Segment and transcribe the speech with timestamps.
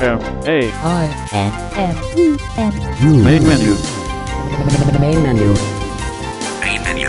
[0.00, 3.24] M A I N M E N U.
[3.24, 3.74] main menu.
[5.00, 5.54] Main menu.
[6.60, 7.08] Main menu.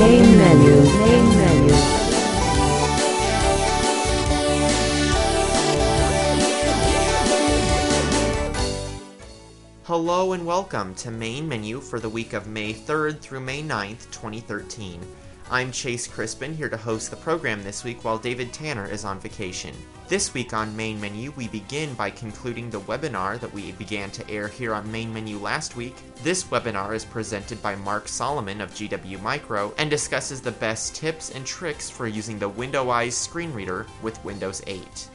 [0.00, 0.74] Main menu.
[0.98, 1.74] Main menu.
[9.84, 14.10] Hello and welcome to Main Menu for the week of May 3rd through May 9th,
[14.10, 15.00] 2013.
[15.52, 19.18] I'm Chase Crispin here to host the program this week while David Tanner is on
[19.18, 19.74] vacation.
[20.06, 24.30] This week on Main Menu, we begin by concluding the webinar that we began to
[24.30, 25.96] air here on Main Menu last week.
[26.22, 31.30] This webinar is presented by Mark Solomon of GW Micro and discusses the best tips
[31.30, 35.08] and tricks for using the Window-Eyes screen reader with Windows 8.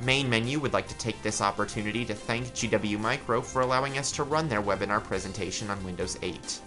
[0.00, 4.12] Main Menu would like to take this opportunity to thank GW Micro for allowing us
[4.12, 6.58] to run their webinar presentation on Windows 8.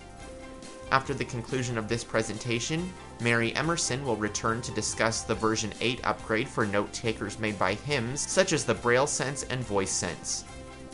[0.91, 5.99] After the conclusion of this presentation, Mary Emerson will return to discuss the version 8
[6.03, 10.45] upgrade for note takers made by HIMS, such as the Braille Sense and Voice Sense.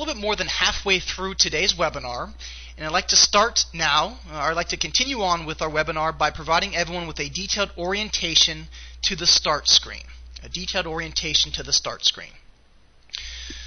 [0.00, 2.32] little bit more than halfway through today's webinar,
[2.76, 6.16] and I'd like to start now, or I'd like to continue on with our webinar
[6.16, 8.68] by providing everyone with a detailed orientation
[9.02, 10.04] to the start screen.
[10.42, 12.32] A detailed orientation to the start screen.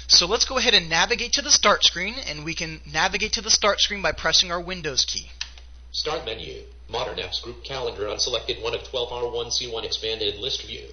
[0.08, 3.40] So let's go ahead and navigate to the start screen, and we can navigate to
[3.40, 5.30] the start screen by pressing our Windows key.
[5.92, 6.62] Start menu.
[6.90, 10.88] Modern Apps Group Calendar unselected 1 of 12R1C1 expanded list view.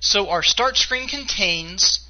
[0.00, 2.00] So our start screen contains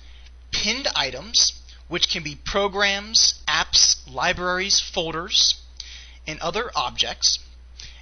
[0.50, 1.52] pinned items,
[1.88, 5.60] which can be programs, apps, libraries, folders,
[6.26, 7.38] and other objects,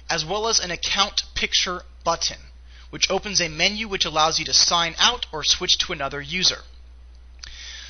[0.09, 2.37] as well as an account picture button,
[2.89, 6.59] which opens a menu which allows you to sign out or switch to another user.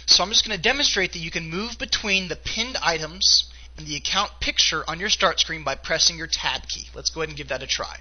[0.06, 3.46] So I'm just going to demonstrate that you can move between the pinned items
[3.78, 6.88] and the account picture on your start screen by pressing your tab key.
[6.94, 7.98] Let's go ahead and give that a try.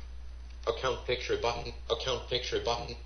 [0.67, 1.73] Account picture button.
[1.91, 2.97] Account picture button.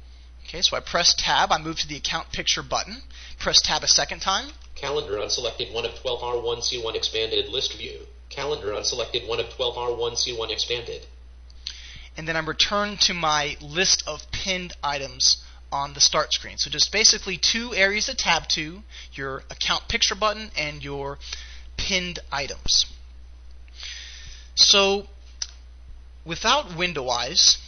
[0.48, 3.02] Okay, so I press tab, I move to the account picture button.
[3.38, 4.52] Press tab a second time.
[4.74, 8.06] Calendar unselected 1 of 12R1C1 expanded list view.
[8.30, 11.06] Calendar unselected 1 of 12R1C1 expanded.
[12.16, 15.36] and then I'm returned to my list of pinned items
[15.70, 16.56] on the start screen.
[16.56, 18.82] So just basically two areas to tab to,
[19.12, 21.18] your account picture button and your
[21.76, 22.86] pinned items.
[24.56, 25.06] So
[26.24, 27.58] without window eyes,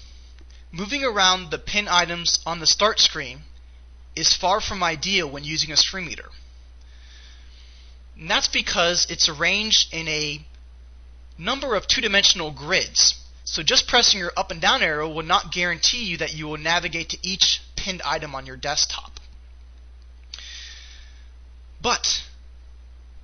[0.73, 3.41] moving around the pin items on the start screen
[4.15, 6.29] is far from ideal when using a screen reader.
[8.19, 10.45] And that's because it's arranged in a
[11.39, 13.15] number of two-dimensional grids.
[13.45, 16.59] So just pressing your up and down arrow will not guarantee you that you will
[16.59, 19.13] navigate to each pinned item on your desktop.
[21.83, 22.23] But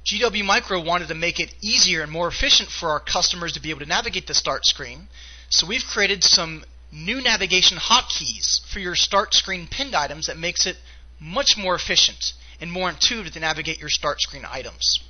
[0.06, 3.70] GW Micro wanted to make it easier and more efficient for our customers to be
[3.70, 5.08] able to navigate the start screen.
[5.50, 10.66] So we've created some new navigation hotkeys for your start screen pinned items that makes
[10.66, 10.76] it
[11.20, 15.00] much more efficient and more intuitive to navigate your start screen items.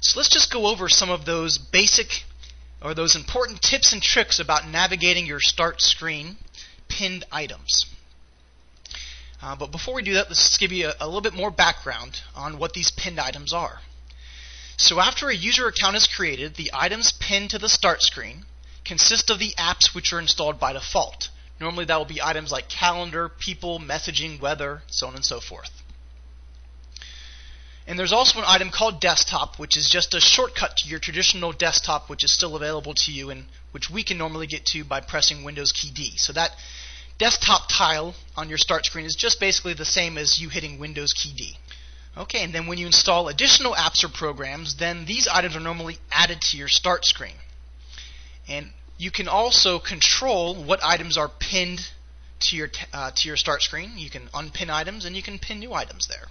[0.00, 2.24] So let's just go over some of those basic
[2.80, 6.36] or those important tips and tricks about navigating your start screen
[6.88, 7.86] pinned items.
[9.42, 12.20] Uh, but before we do that, let's give you a, a little bit more background
[12.34, 13.80] on what these pinned items are.
[14.76, 18.44] So after a user account is created, the items pinned to the start screen
[18.88, 21.28] consist of the apps which are installed by default.
[21.60, 25.70] Normally that will be items like calendar, people, messaging, weather, so on and so forth.
[27.86, 31.52] And there's also an item called desktop, which is just a shortcut to your traditional
[31.52, 35.00] desktop, which is still available to you and which we can normally get to by
[35.00, 36.12] pressing Windows key D.
[36.16, 36.50] So that
[37.18, 41.12] desktop tile on your start screen is just basically the same as you hitting Windows
[41.12, 41.56] key D.
[42.16, 45.98] Okay, and then when you install additional apps or programs, then these items are normally
[46.10, 47.36] added to your start screen.
[48.48, 51.80] And you can also control what items are pinned
[52.40, 53.92] to your uh, to your start screen.
[53.96, 56.26] You can unpin items and you can pin new items there.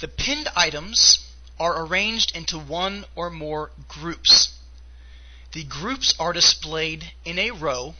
[0.00, 1.24] The pinned items
[1.58, 4.52] are arranged into one or more groups.
[5.52, 7.94] The groups are displayed in a row,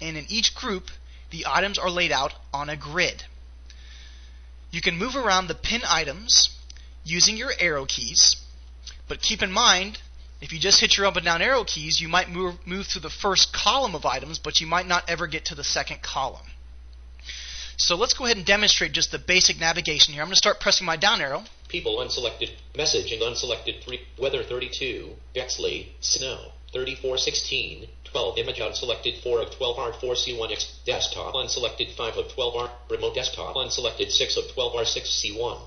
[0.00, 0.90] and in each group,
[1.30, 3.24] the items are laid out on a grid.
[4.70, 6.50] You can move around the pin items
[7.04, 8.36] using your arrow keys
[9.08, 9.98] But keep in mind,
[10.40, 13.02] if you just hit your up and down arrow keys, you might move, move through
[13.02, 16.46] the first column of items, but you might not ever get to the second column.
[17.76, 20.22] So let's go ahead and demonstrate just the basic navigation here.
[20.22, 21.44] I'm going to start pressing my down arrow.
[21.68, 22.50] People unselected.
[22.74, 23.82] Messaging unselected.
[23.82, 24.00] 3.
[24.18, 25.10] Weather 32.
[25.34, 25.92] Bexley.
[26.00, 26.52] Snow.
[26.72, 27.88] 3416.
[28.04, 28.38] 12.
[28.38, 29.22] Image unselected.
[29.22, 29.92] 4 of 12 R.
[29.92, 30.84] 4C1X.
[30.84, 31.96] Desktop unselected.
[31.96, 32.70] 5 of 12 R.
[32.90, 34.10] Remote desktop unselected.
[34.10, 34.82] 6 of 12 R.
[34.82, 35.60] 6C1.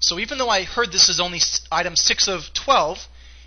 [0.00, 3.06] So even though I heard this is only item 6 of 12,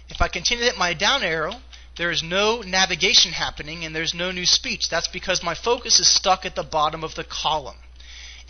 [0.10, 1.62] if I continue to hit my down arrow,
[1.96, 4.90] there is no navigation happening and there's no new speech.
[4.90, 7.78] That's because my focus is stuck at the bottom of the column.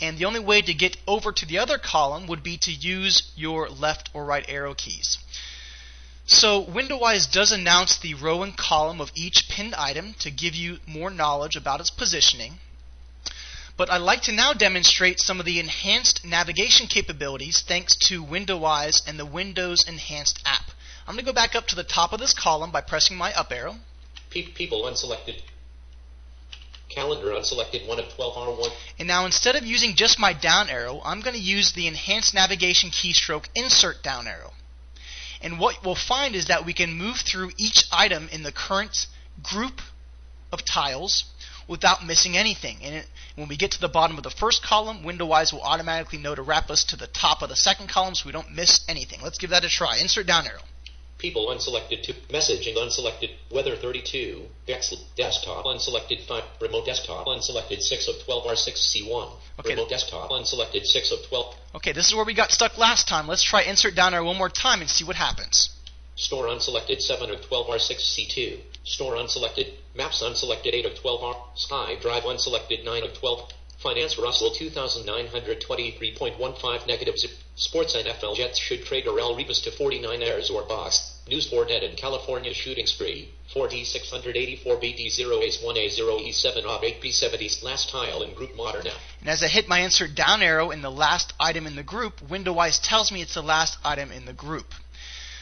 [0.02, 3.32] And the only way to get over to the other column would be to use
[3.36, 5.18] your left or right arrow keys.
[6.26, 10.80] So Window-Eyes does announce the row and column of each pinned item to give you
[10.88, 12.60] more knowledge about its positioning.
[13.76, 19.02] But I'd like to now demonstrate some of the enhanced navigation capabilities thanks to Window-Eyes
[19.06, 20.72] and the Windows Enhanced app.
[21.08, 23.34] I'm going to go back up to the top of this column by pressing my
[23.34, 23.76] up arrow.
[24.30, 25.42] People unselected.
[26.90, 27.88] Calendar unselected.
[27.88, 28.70] 1 of 12 R1.
[29.00, 32.34] And now instead of using just my down arrow, I'm going to use the enhanced
[32.34, 34.52] navigation keystroke insert down arrow.
[35.42, 39.08] And what we'll find is that we can move through each item in the current
[39.42, 39.82] group
[40.54, 41.26] of tiles
[41.68, 42.78] without missing anything.
[42.82, 46.18] And it, when we get to the bottom of the first column, Window-Eyes will automatically
[46.18, 48.86] know to wrap us to the top of the second column so we don't miss
[48.88, 49.20] anything.
[49.22, 49.98] Let's give that a try.
[49.98, 50.62] Insert down arrow.
[51.24, 52.14] People unselected 2.
[52.34, 53.30] Messaging unselected.
[53.50, 54.42] Weather 32.
[54.68, 56.44] Dex- desktop unselected 5.
[56.60, 59.32] Remote desktop unselected 6 of 12 R6C1.
[59.62, 59.70] Okay.
[59.70, 61.56] Remote desktop unselected 6 of 12.
[61.76, 63.26] Okay, this is where we got stuck last time.
[63.26, 65.70] Let's try insert down arrow one more time and see what happens.
[66.18, 68.60] Store unselected 7 of 12 R6C2.
[68.84, 69.68] Store unselected.
[69.96, 71.38] Maps unselected 8 of 12 R.
[71.56, 73.50] Sky Drive unselected 9 of 12.
[73.78, 77.16] Finance Russell 2923.15 negative.
[77.56, 81.14] Sports NFL Jets should trade Darrelle Revis to 49ers or box.
[81.28, 83.30] News for Dead in California shooting spree.
[83.54, 88.88] 4D684 BD0 Ace 1A0 E7 of 8B70 last tile in group modern.
[89.22, 92.28] And as I hit my insert down arrow in the last item in the group,
[92.28, 94.74] Window-Eyes tells me it's the last item in the group.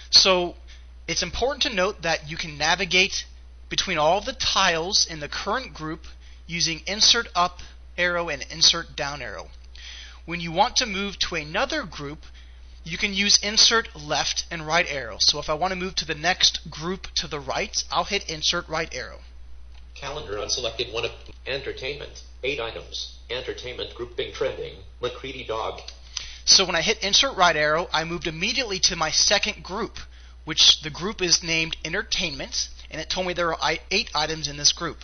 [0.09, 0.55] So
[1.07, 3.25] it's important to note that you can navigate
[3.69, 6.01] between all the tiles in the current group
[6.45, 7.59] using insert up
[7.97, 9.47] arrow and insert down arrow.
[10.31, 12.25] When you want to move to another group,
[12.85, 15.17] you can use insert left and right arrow.
[15.19, 18.29] So if I want to move to the next group to the right, I'll hit
[18.29, 19.19] insert right arrow.
[19.93, 21.11] Calendar unselected 1 of
[21.45, 22.23] entertainment.
[22.45, 23.17] 8 items.
[23.29, 24.75] Entertainment grouping trending.
[25.01, 25.81] McCready dog.
[26.45, 29.97] So when I hit insert right arrow, I moved immediately to my second group,
[30.45, 34.55] which the group is named entertainment, and it told me there are eight items in
[34.55, 35.03] this group.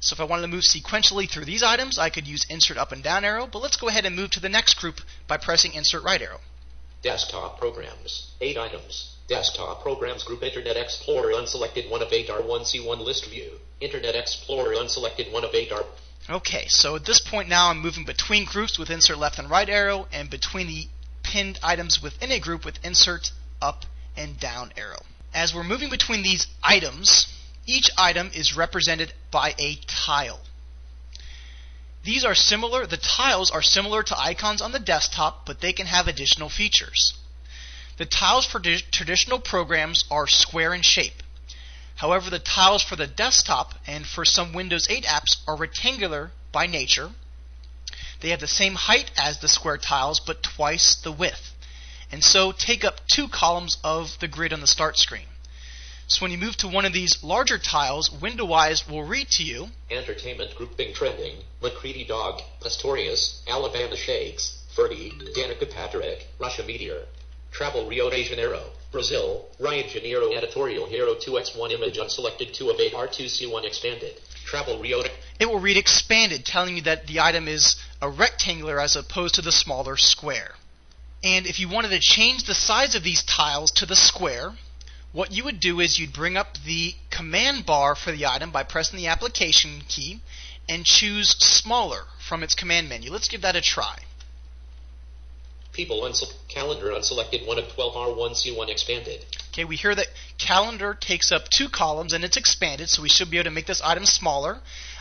[0.00, 2.92] So if I wanted to move sequentially through these items, I could use insert up
[2.92, 5.72] and down arrow, but let's go ahead and move to the next group by pressing
[5.74, 6.40] insert right arrow.
[7.02, 8.32] Desktop programs.
[8.40, 9.14] 8 items.
[9.28, 13.52] Desktop programs group Internet Explorer unselected 1 of 8 R1C1 list view.
[13.80, 15.84] Internet Explorer unselected 1 of 8 R.
[16.28, 19.68] Okay, so at this point now I'm moving between groups with insert left and right
[19.68, 20.88] arrow, and between the
[21.22, 23.84] pinned items within a group with insert up
[24.16, 25.02] and down arrow.
[25.34, 27.26] As we're moving between these items,
[27.66, 30.40] each item is represented by a tile.
[32.04, 35.86] These are similar, the tiles are similar to icons on the desktop, but they can
[35.86, 37.14] have additional features.
[37.98, 41.22] The tiles for traditional programs are square in shape.
[41.96, 46.66] However, the tiles for the desktop and for some Windows 8 apps are rectangular by
[46.66, 47.10] nature.
[48.20, 51.52] They have the same height as the square tiles, but twice the width,
[52.12, 55.26] and so take up two columns of the grid on the start screen.
[56.08, 59.68] So when you move to one of these larger tiles, Window-Eyes will read to you
[59.90, 61.38] Entertainment grouping trending.
[61.60, 62.42] McCready dog.
[62.62, 63.42] Pastorius.
[63.48, 64.62] Alabama Shakes.
[64.74, 65.10] Ferdy.
[65.36, 66.26] Danica Patrick.
[66.38, 67.02] Russia Meteor.
[67.50, 68.62] Travel Rio de Janeiro.
[68.92, 69.46] Brazil.
[69.58, 74.20] Ryan Janeiro Editorial Hero 2x1 image unselected 2 of 8 R2C1 expanded.
[74.44, 78.80] Travel Rio de it will read expanded, telling you that the item is a rectangular
[78.80, 80.52] as opposed to the smaller square.
[81.22, 84.52] And if you wanted to change the size of these tiles to the square,
[85.16, 88.62] what you would do is you'd bring up the command bar for the item by
[88.62, 90.20] pressing the application key
[90.68, 93.10] and choose smaller from its command menu.
[93.10, 93.96] Let's give that a try.
[95.72, 99.24] People unsel- calendar unselected 1 of 12 R1C1 expanded.
[99.52, 103.30] Okay, we hear that calendar takes up two columns and it's expanded, so we should
[103.30, 104.58] be able to make this item smaller.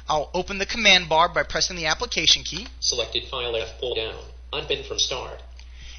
[0.07, 4.23] I'll open the command bar by pressing the application key, Selected file F pull down.
[4.53, 5.41] Unpin from start.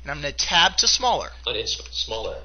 [0.00, 1.32] and I'm going to tab to smaller.
[1.46, 2.38] Uninst smaller.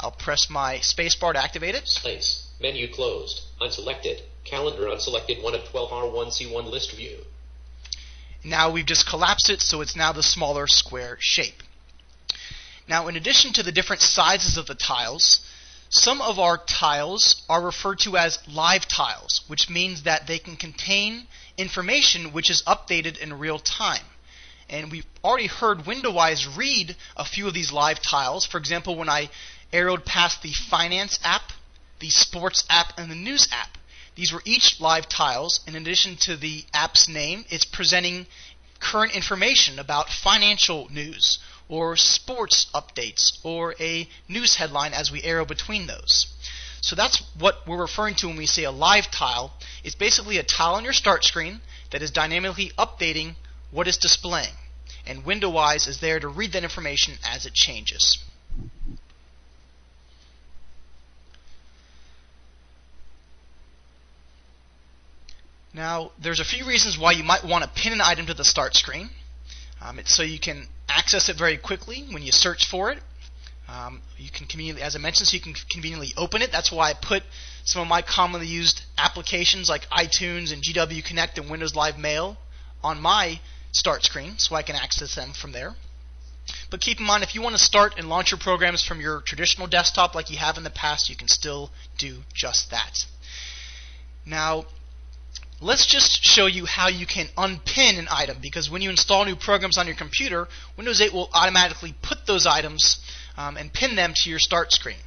[0.00, 1.86] I'll press my spacebar to activate it.
[1.86, 2.46] Space.
[2.60, 3.42] Menu closed.
[3.60, 4.22] Unselected.
[4.44, 7.18] Calendar unselected 1 of 12 R1C1 list view.
[8.44, 11.62] Now we've just collapsed it, so it's now the smaller square shape.
[12.88, 15.40] Now, in addition to the different sizes of the tiles,
[15.90, 20.56] some of our tiles are referred to as live tiles, which means that they can
[20.56, 21.26] contain
[21.56, 24.04] information which is updated in real time.
[24.70, 28.46] And we've already heard Window-Eyes read a few of these live tiles.
[28.46, 29.30] For example, when I
[29.72, 31.52] arrowed past the Finance app,
[32.00, 33.78] the Sports app, and the News app.
[34.14, 35.60] These were each live tiles.
[35.66, 38.26] In addition to the app's name, it's presenting
[38.80, 45.44] current information about financial news or sports updates or a news headline as we arrow
[45.44, 46.26] between those.
[46.80, 49.52] So that's what we're referring to when we say a live tile.
[49.84, 51.60] It's basically a tile on your start screen
[51.90, 53.34] that is dynamically updating
[53.70, 54.54] what is displaying.
[55.06, 58.18] And Window-Eyes is there to read that information as it changes.
[65.74, 68.44] Now, there's a few reasons why you might want to pin an item to the
[68.44, 69.10] start screen.
[69.80, 72.98] Um, it's so you can access it very quickly when you search for it.
[73.68, 76.50] Um, you can conveniently, as I mentioned, so you can conveniently open it.
[76.50, 77.22] That's why I put
[77.64, 82.38] some of my commonly used applications like iTunes and GW Connect and Windows Live Mail
[82.82, 83.40] on my
[83.72, 85.74] start screen, so I can access them from there.
[86.70, 89.20] But keep in mind, if you want to start and launch your programs from your
[89.20, 93.04] traditional desktop like you have in the past, you can still do just that.
[94.24, 94.64] Now,
[95.60, 99.34] Let's just show you how you can unpin an item because when you install new
[99.34, 100.46] programs on your computer,
[100.76, 103.00] Windows 8 will automatically put those items
[103.36, 104.98] um, and pin them to your start screen.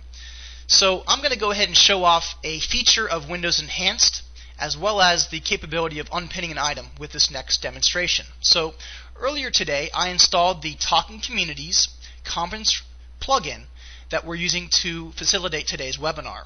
[0.68, 4.24] So I'm going to go ahead and show off a feature of Windows Enhanced
[4.60, 8.26] as well as the capability of unpinning an item with this next demonstration.
[8.42, 8.74] So
[9.18, 11.88] earlier today I installed the Talking Communities
[12.26, 12.82] conference
[13.22, 13.68] plugin
[14.10, 16.44] that we're using to facilitate today's webinar.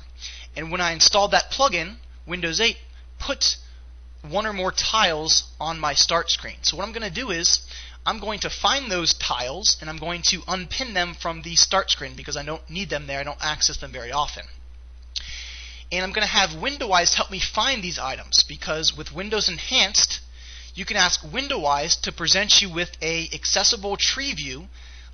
[0.56, 1.96] And when I installed that plugin,
[2.28, 2.78] Windows 8
[3.18, 3.58] put
[4.32, 6.58] one or more tiles on my start screen.
[6.62, 7.60] So what I'm going to do is
[8.06, 11.90] I'm going to find those tiles and I'm going to unpin them from the start
[11.90, 13.20] screen because I don't need them there.
[13.20, 14.46] I don't access them very often.
[15.92, 20.20] And I'm going to have Window-Eyes help me find these items because with Windows Enhanced,
[20.74, 24.68] you can ask Window-Eyes to present you with a accessible tree view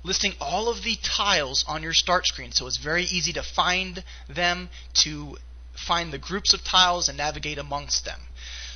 [0.04, 2.52] listing all of the tiles on your start screen.
[2.52, 5.36] So it's very easy to find them, to
[5.74, 8.20] find the groups of tiles and navigate amongst them.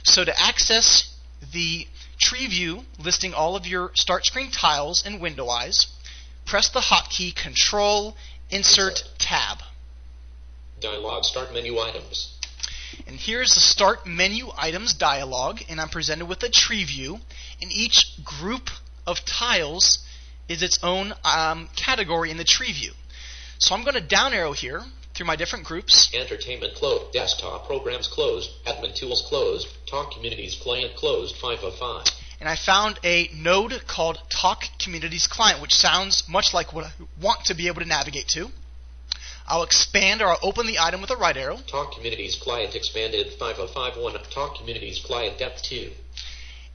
[0.06, 1.12] So to access
[1.52, 1.86] the
[2.18, 5.88] tree view listing all of your start screen tiles in Window-Eyes,
[6.46, 8.16] press the hotkey Control
[8.48, 9.58] Insert Tab.
[10.80, 12.32] Dialog Start Menu Items.
[13.08, 17.18] And here's the Start Menu Items dialog, and I'm presented with a tree view,
[17.60, 18.70] and each group
[19.06, 19.98] of tiles
[20.48, 22.92] is its own um, category in the tree view.
[23.58, 24.82] So I'm going to down arrow here
[25.16, 26.10] through my different groups.
[26.14, 27.12] Entertainment closed.
[27.12, 28.50] Desktop programs closed.
[28.66, 29.66] Admin tools closed.
[29.86, 32.06] Talk Communities client closed 505.
[32.38, 36.90] And I found a node called Talk Communities Client, which sounds much like what I
[37.20, 38.50] want to be able to navigate to.
[39.48, 41.58] I'll expand or I'll open the item with a right arrow.
[41.66, 44.14] Talk Communities client expanded 5051.
[44.30, 45.90] Talk Communities client depth 2.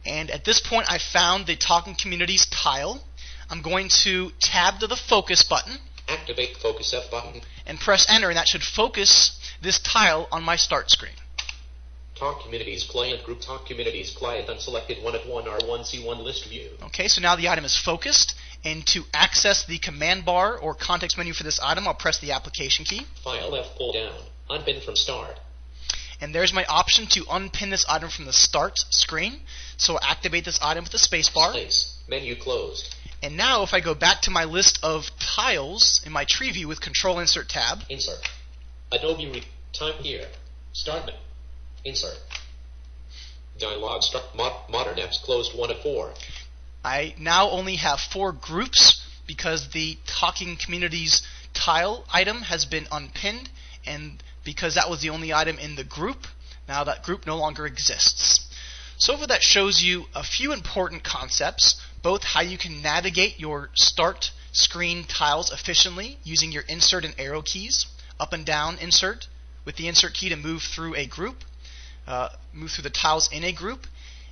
[0.06, 3.04] And at this point, I found the Talking Communities tile.
[3.50, 5.78] I'm going to tab to the focus button
[6.08, 7.42] Activate the Focus F button.
[7.66, 11.14] and press enter, and that should focus this tile on my start screen.
[12.16, 16.70] Talk Communities client group Talk Communities client unselected 1 of 1 R1C1 list view.
[16.84, 21.18] Okay, so now the item is focused, and to access the command bar or context
[21.18, 23.08] menu for this item, I'll press the application key.
[23.24, 24.14] File F pull down.
[24.50, 25.40] Unpin from start.
[26.20, 29.40] And there's my option to unpin this item from the start screen.
[29.78, 31.54] So I'll activate this item with the space bar.
[31.54, 31.98] Space.
[32.08, 32.94] Menu closed.
[33.24, 36.68] And now if I go back to my list of tiles in my tree view
[36.68, 38.18] with Control Insert tab, Insert.
[38.92, 40.28] Adobe Re- Time here.
[40.74, 41.20] Start menu.
[41.86, 42.18] Insert.
[43.60, 44.24] Dialog start.
[44.36, 46.14] Mod- modern apps closed 1 of 4.
[46.84, 51.22] I now only have four groups because the Talking Communities
[51.54, 53.50] tile item has been unpinned,
[53.86, 56.26] and because that was the only item in the group,
[56.68, 58.46] now that group no longer exists.
[58.98, 63.70] So over that shows you a few important concepts, both how you can navigate your
[63.76, 67.86] start screen tiles efficiently using your insert and arrow keys,
[68.20, 69.28] up and down insert
[69.66, 71.44] with the insert key to move through a group,
[72.08, 73.86] uh, move through the tiles in a group,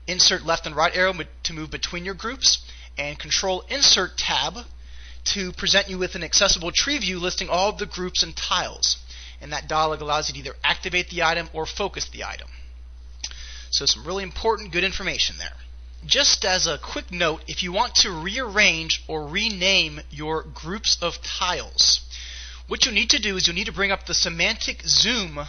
[0.08, 2.60] insert left and right arrow to move between your groups,
[2.98, 4.56] and control insert tab
[5.24, 8.98] to present you with an accessible tree view listing all of the groups and tiles.
[9.42, 12.48] And that dialog allows you to either activate the item or focus the item.
[13.70, 15.54] So some really important good information there.
[16.06, 21.22] Just as a quick note, if you want to rearrange or rename your groups of
[21.22, 22.02] tiles,
[22.68, 25.40] what you need to do is you need to bring up the semantic zoom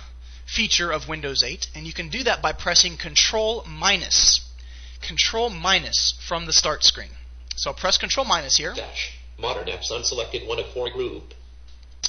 [0.47, 4.41] feature of Windows 8, and you can do that by pressing Control minus.
[5.01, 7.11] Control minus from the start screen.
[7.57, 8.75] So I'll press Control minus here.
[8.75, 9.19] Dash.
[9.39, 11.35] Modern apps unselected 1 of 4 group.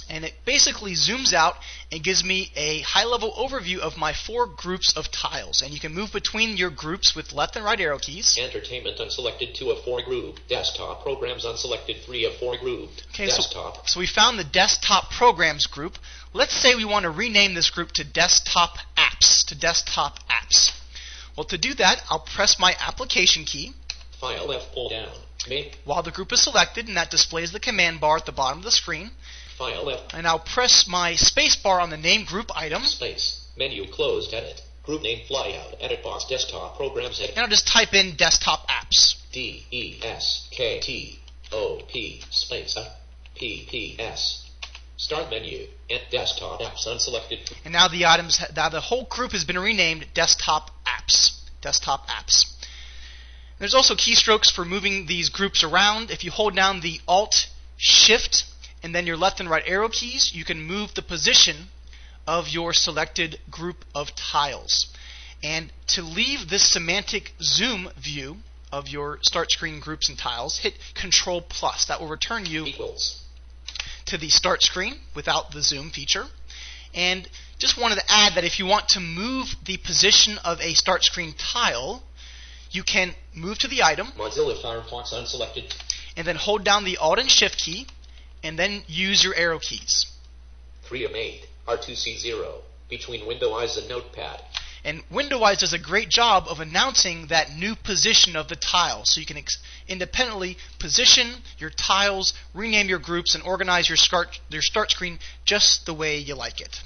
[0.09, 1.55] And it basically zooms out
[1.91, 5.61] and gives me a high level overview of my four groups of tiles.
[5.61, 8.37] And you can move between your groups with left and right arrow keys.
[8.39, 10.39] Entertainment unselected 2 of 4 group.
[10.47, 12.89] Desktop programs unselected 3 of 4 group.
[13.13, 13.87] Okay, so, Desktop.
[13.87, 15.97] so we found the desktop programs group.
[16.33, 20.71] Let's say we want to rename this group to desktop apps, to desktop apps.
[21.37, 23.73] Well, to do that, I'll press my application key
[24.21, 25.09] File F pull down.
[25.49, 28.59] Make while the group is selected, and that displays the command bar at the bottom
[28.59, 29.09] of the screen.
[29.61, 33.47] Oh, file F And I'll press my space bar on the name group item, space.
[33.55, 34.61] Menu closed edit.
[34.83, 35.75] Group name flyout.
[35.79, 37.35] Edit box desktop programs edit.
[37.35, 39.17] and I'll just type in desktop apps.
[39.31, 41.19] D E S K T
[41.51, 42.75] O P space
[43.35, 44.49] P P S.
[44.97, 45.67] Start menu.
[45.89, 47.51] And desktop apps unselected.
[47.63, 51.37] And now the items, now the whole group has been renamed desktop apps.
[51.61, 52.51] Desktop apps.
[53.59, 56.09] There's also keystrokes for moving these groups around.
[56.09, 58.45] If you hold down the Alt, Shift,
[58.83, 61.67] and then your left and right arrow keys, you can move the position
[62.27, 64.87] of your selected group of tiles.
[65.43, 68.37] And to leave this semantic zoom view
[68.71, 71.85] of your start screen groups and tiles, hit Control plus.
[71.85, 73.21] That will return you Equals.
[74.05, 76.25] to the start screen without the zoom feature.
[76.93, 80.73] And just wanted to add that if you want to move the position of a
[80.73, 82.03] start screen tile,
[82.69, 85.73] you can move to the item Mozilla Firefox unselected.
[86.15, 87.87] and then hold down the Alt and Shift key
[88.43, 90.07] and then use your arrow keys.
[90.83, 91.45] 3 of 8.
[91.67, 92.61] R2C0.
[92.89, 94.41] Between window eyes and notepad.
[94.83, 99.05] And Window-Eyes does a great job of announcing that new position of the tile.
[99.05, 104.39] So you can ex- independently position your tiles, rename your groups, and organize your start,
[104.49, 106.81] your start screen just the way you like it.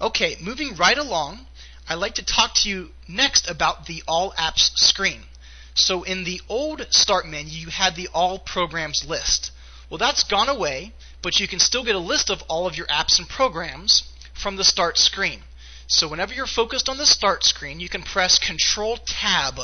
[0.00, 1.46] Okay, moving right along,
[1.88, 5.22] I'd like to talk to you next about the All Apps screen.
[5.74, 9.50] So in the old Start menu, you had the All Programs list.
[9.88, 12.88] Well, that's gone away, but you can still get a list of all of your
[12.88, 14.02] apps and programs
[14.34, 15.42] from the Start screen.
[15.86, 19.60] So whenever you're focused on the Start screen, you can press Control Tab.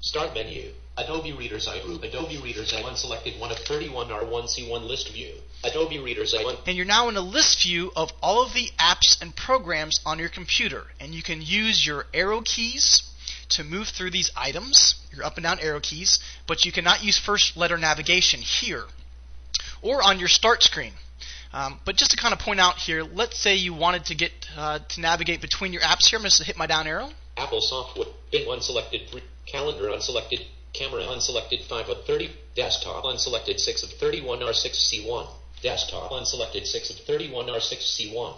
[0.00, 0.72] Start menu.
[0.96, 2.04] Adobe Reader's Eye Group.
[2.04, 5.34] Adobe Reader's i1 selected 1 of 31 R1C1 list view.
[5.64, 6.58] Adobe Reader's i1.
[6.68, 10.20] and you're now in a list view of all of the apps and programs on
[10.20, 10.84] your computer.
[11.00, 13.02] And you can use your arrow keys
[13.50, 17.18] to move through these items, your up and down arrow keys, but you cannot use
[17.18, 18.84] first letter navigation here
[19.82, 20.92] or on your start screen.
[21.52, 24.32] Um, but just to kind of point out here, let's say you wanted to get
[24.56, 26.18] uh, to navigate between your apps here.
[26.18, 27.10] I'm going to hit my down arrow.
[27.36, 28.06] Apple software.
[28.30, 29.22] Bing unselected 3.
[29.46, 30.44] Calendar unselected.
[30.74, 32.30] Camera unselected 5 of 30.
[32.54, 35.26] Desktop unselected 6 of 31 R6C1.
[35.62, 38.36] Desktop unselected 6 of 31 R6C1.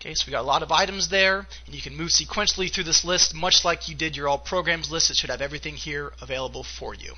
[0.00, 2.84] Okay, so we got a lot of items there, and you can move sequentially through
[2.84, 5.10] this list, much like you did your all programs list.
[5.10, 7.14] It should have everything here available for you.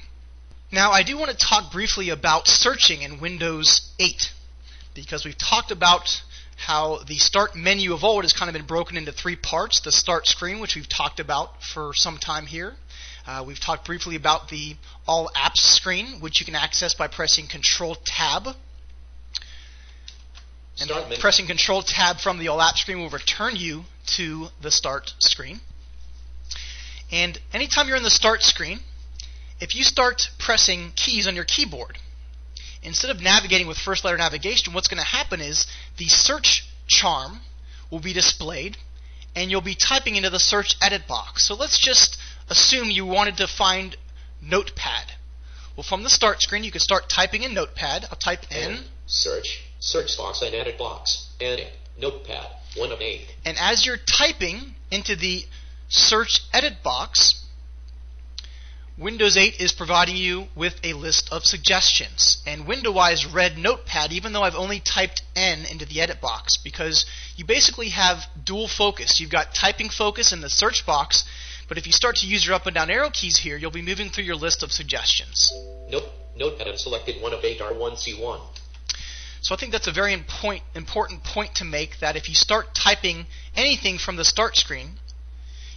[0.73, 4.31] Now, I do want to talk briefly about searching in Windows 8,
[4.95, 6.23] because we've talked about
[6.57, 9.91] how the start menu of old has kind of been broken into three parts the
[9.91, 12.75] start screen, which we've talked about for some time here.
[13.27, 14.77] Uh, we've talked briefly about the
[15.09, 18.47] All Apps screen, which you can access by pressing Control Tab.
[20.79, 21.21] And Start menu.
[21.21, 23.83] pressing Control Tab from the All Apps screen will return you
[24.15, 25.61] to the Start screen.
[27.11, 28.79] And anytime you're in the Start screen,
[29.61, 31.99] if you start pressing keys on your keyboard,
[32.83, 35.67] instead of navigating with first letter navigation, what's going to happen is
[35.99, 37.41] the search charm
[37.91, 38.77] will be displayed
[39.37, 41.47] and you'll be typing into the search edit box.
[41.47, 42.19] So let's just
[42.49, 43.97] assume you wanted to find
[44.43, 45.13] Notepad.
[45.77, 48.07] Well, from the start screen, you can start typing in Notepad.
[48.11, 48.79] I'll type in, N.
[49.07, 49.63] Search.
[49.79, 51.29] Search box and edit box.
[51.41, 51.59] N.
[51.99, 52.47] Notepad.
[52.77, 53.27] 1 of 8.
[53.45, 55.45] and as you're typing into the
[55.89, 57.40] search edit box,
[59.01, 62.43] Windows 8 is providing you with a list of suggestions.
[62.47, 67.07] And Window-Eyes read Notepad even though I've only typed N into the edit box because
[67.35, 69.19] you basically have dual focus.
[69.19, 71.25] You've got typing focus in the search box,
[71.67, 73.81] but if you start to use your up and down arrow keys here, you'll be
[73.81, 75.51] moving through your list of suggestions.
[75.89, 76.05] Note.
[76.37, 78.41] Notepad selected 1 of 8 R1C1.
[79.41, 83.25] So I think that's a very important point to make that if you start typing
[83.57, 84.99] anything from the start screen,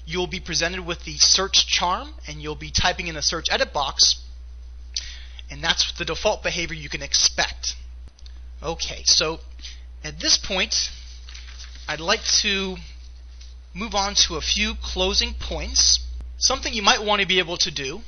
[0.06, 3.74] you'll be presented with the search charm and you'll be typing in the search edit
[3.74, 4.22] box
[5.50, 7.76] and that's the default behavior you can expect.
[8.62, 9.40] Okay, so
[10.04, 10.90] at this point
[11.88, 12.76] I'd like to
[13.74, 16.00] move on to a few closing points.
[16.38, 18.02] Something you might want to be able to do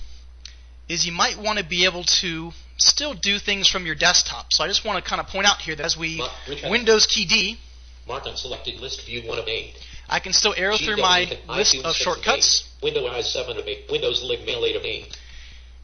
[0.88, 4.48] is you might want to be able to still do things from your desktop.
[4.52, 6.24] So I just want to kind of point out here that as we
[6.70, 7.60] Windows key D,
[8.08, 9.74] Mark unselected list view 1 of 8.
[10.10, 12.70] I can still arrow through my list of shortcuts.
[12.82, 13.88] Windows 7 of 8.
[13.90, 15.18] Windows Live Mail 8 of 8.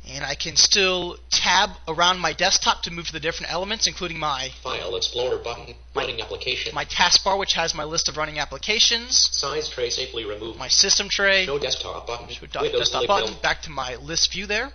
[0.10, 4.18] And I can still tab around my desktop to move to the different elements, including
[4.18, 5.76] my, File Explorer button.
[5.96, 6.74] Running application.
[6.74, 10.58] my taskbar, which has my list of running applications, Size tray safely removed.
[10.58, 12.30] my system tray, Show desktop button.
[12.30, 14.72] Show Windows desktop button, back to my list view there.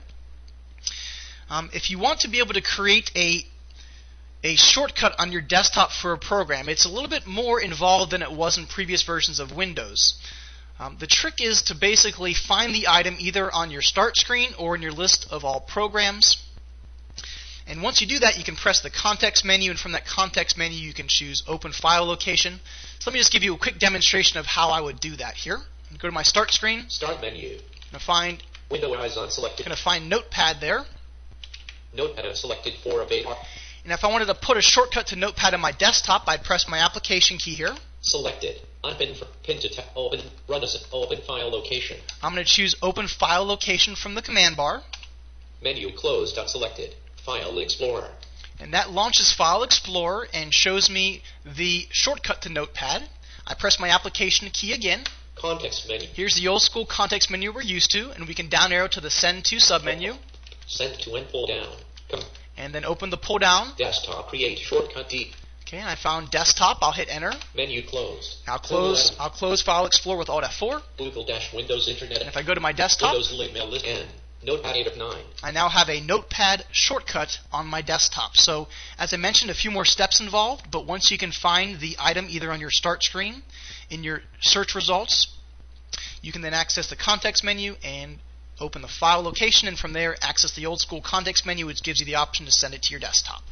[1.50, 3.44] Um, if you want to be able to create a
[4.42, 8.22] a shortcut on your desktop for a program, it's a little bit more involved than
[8.22, 10.14] it was in previous versions of Windows.
[10.79, 14.75] Um, the trick is to basically find the item either on your start screen or
[14.75, 16.37] in your list of all programs.
[17.66, 20.57] And once you do that, you can press the context menu, and from that context
[20.57, 22.61] menu, you can choose Open File Location.
[23.01, 25.35] So let me just give you a quick demonstration of how I would do that
[25.35, 25.59] here.
[25.99, 26.85] Go to my start screen.
[26.88, 27.55] Start menu.
[27.55, 29.61] I'm gonna find Window eyes unselected.
[29.61, 30.85] I'm gonna find Notepad there.
[31.94, 33.35] Notepad unselected for a beta.
[33.87, 36.66] And if I wanted to put a shortcut to Notepad on my desktop, I'd press
[36.68, 37.72] my application key here.
[38.01, 38.57] Selected.
[38.83, 39.85] For pin to.
[39.94, 40.22] Open.
[40.49, 41.96] Run as open file location.
[42.20, 44.83] I'm going to choose Open File Location from the command bar,
[45.62, 46.94] Menu closed unselected.
[47.25, 48.11] File Explorer.
[48.59, 53.09] and that launches File Explorer and shows me the shortcut to Notepad.
[53.46, 55.05] I press my application key again.
[55.37, 56.09] Context menu.
[56.12, 59.01] Here's the old school context menu we're used to, and we can down arrow to
[59.01, 60.16] the Send to submenu,
[60.66, 61.68] Send to and pull down.
[62.11, 62.22] Com-
[62.57, 63.73] and then open the pull down.
[63.77, 64.29] desktop.
[64.29, 65.33] Create shortcut D.
[65.66, 66.79] Okay, and I found Desktop.
[66.81, 67.33] I'll hit Enter.
[67.57, 68.37] Menu closed.
[68.47, 69.16] I'll close.
[69.19, 70.81] I'll close File Explorer with Alt F4.
[70.97, 72.21] Google dash Windows Internet.
[72.21, 74.07] And if I go to my desktop, Windows link mail list N.
[74.45, 75.25] Notepad 8 of 9.
[75.42, 78.37] I now have a notepad shortcut on my desktop.
[78.37, 81.97] So, as I mentioned, a few more steps involved, but once you can find the
[81.99, 83.42] item either on your start screen,
[83.90, 85.37] in your search results,
[86.23, 88.19] you can then access the context menu and
[88.61, 92.01] open the file location, and from there, access the old school context menu, which gives
[92.01, 93.42] you the option to send it to your desktop.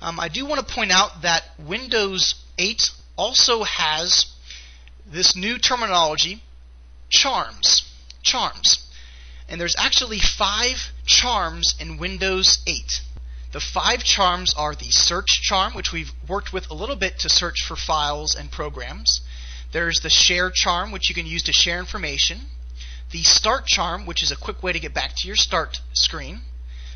[0.00, 4.26] Um, I do want to point out that Windows 8 also has
[5.06, 6.42] this new terminology
[7.08, 7.82] charms.
[8.22, 8.84] Charms.
[9.48, 13.00] And there's actually five charms in Windows 8.
[13.52, 17.28] The five charms are the search charm, which we've worked with a little bit to
[17.28, 19.20] search for files and programs.
[19.72, 22.40] There's the share charm, which you can use to share information.
[23.12, 26.40] The start charm, which is a quick way to get back to your start screen.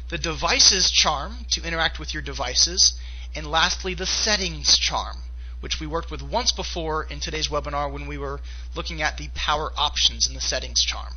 [0.09, 2.95] The devices charm, to interact with your devices.
[3.35, 5.19] And lastly, the settings charm,
[5.61, 8.41] which we worked with once before in today's webinar when we were
[8.75, 11.13] looking at the power options in the settings charm.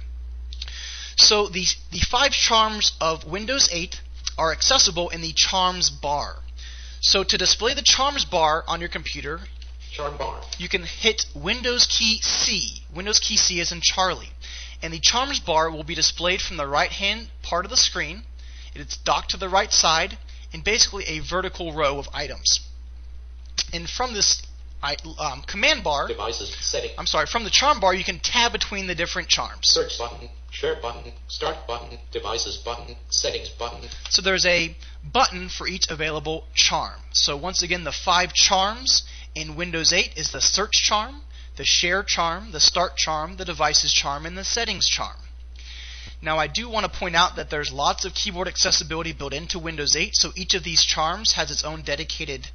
[1.16, 4.02] So the, the five charms of Windows 8
[4.38, 6.38] are accessible in the charms bar.
[7.00, 9.42] So to display the charms bar on your computer,
[9.92, 10.42] Charm bar.
[10.58, 12.84] you can hit Windows key C.
[12.94, 14.32] Windows key C is in Charlie.
[14.82, 18.24] And the charms bar will be displayed from the right hand part of the screen.
[18.76, 20.18] It's docked to the right side
[20.54, 22.62] in basically a vertical row of items.
[23.74, 24.42] And from this
[24.82, 26.56] I, um, command bar, Devices.
[26.62, 26.92] Setting.
[26.98, 29.60] I'm sorry, from the charm bar, you can tab between the different charms.
[29.64, 30.30] Search button.
[30.52, 31.12] Share button.
[31.28, 32.00] Start button.
[32.12, 32.96] Devices button.
[33.10, 33.90] Settings button.
[34.10, 37.00] So there's a button for each available charm.
[37.12, 39.04] So once again, the five charms
[39.36, 41.22] in Windows 8 is the search charm,
[41.60, 45.18] the share charm, the start charm, the devices charm, and the settings charm.
[46.22, 49.60] Now I do want to point out that there's lots of keyboard accessibility built into
[49.60, 52.48] Windows 8, so each of these charms has its own dedicated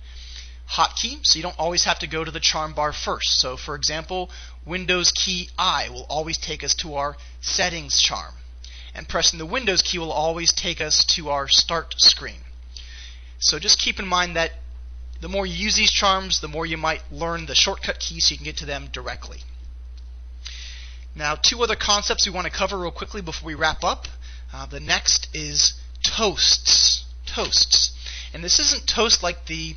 [0.72, 3.38] hotkey, so you don't always have to go to the charm bar first.
[3.38, 4.30] So for example,
[4.64, 8.32] Windows key I will always take us to our settings charm
[8.94, 12.40] and pressing the Windows key will always take us to our start screen.
[13.38, 14.52] So just keep in mind that
[15.24, 18.32] the more you use these charms, the more you might learn the shortcut keys so
[18.32, 19.38] you can get to them directly.
[21.16, 24.04] Now, two other concepts we want to cover real quickly before we wrap up.
[24.52, 27.06] Uh, the next is toasts.
[27.24, 27.92] Toasts.
[28.34, 29.76] And this isn't toast like the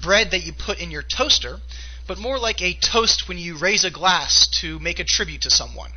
[0.00, 1.56] bread that you put in your toaster,
[2.06, 5.50] but more like a toast when you raise a glass to make a tribute to
[5.50, 5.90] someone.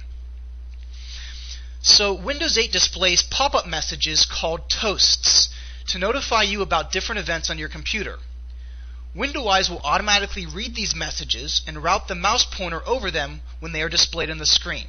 [1.83, 5.49] So Windows 8 displays pop-up messages called toasts
[5.89, 8.17] to notify you about different events on your computer.
[9.15, 13.81] WindowEyes will automatically read these messages and route the mouse pointer over them when they
[13.81, 14.87] are displayed on the screen.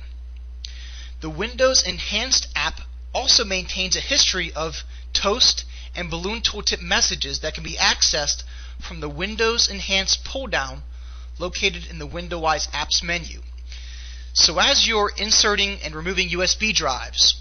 [1.21, 2.81] The Windows Enhanced app
[3.15, 8.45] also maintains a history of toast and balloon tooltip messages that can be accessed
[8.81, 10.83] from the Windows Enhanced pull-down
[11.39, 13.41] located in the WindowEyes apps menu.
[14.35, 17.41] So as you're inserting and removing USB drives,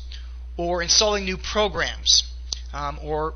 [0.55, 2.23] or installing new programs,
[2.73, 3.35] um, or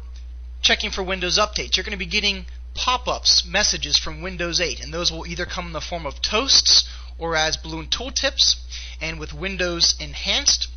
[0.62, 2.46] checking for Windows updates, you're going to be getting
[2.82, 6.90] pop-ups, messages from Windows 8, and those will either come in the form of toasts
[7.20, 8.56] or as balloon tooltips.
[9.00, 10.68] And with Windows Enhanced,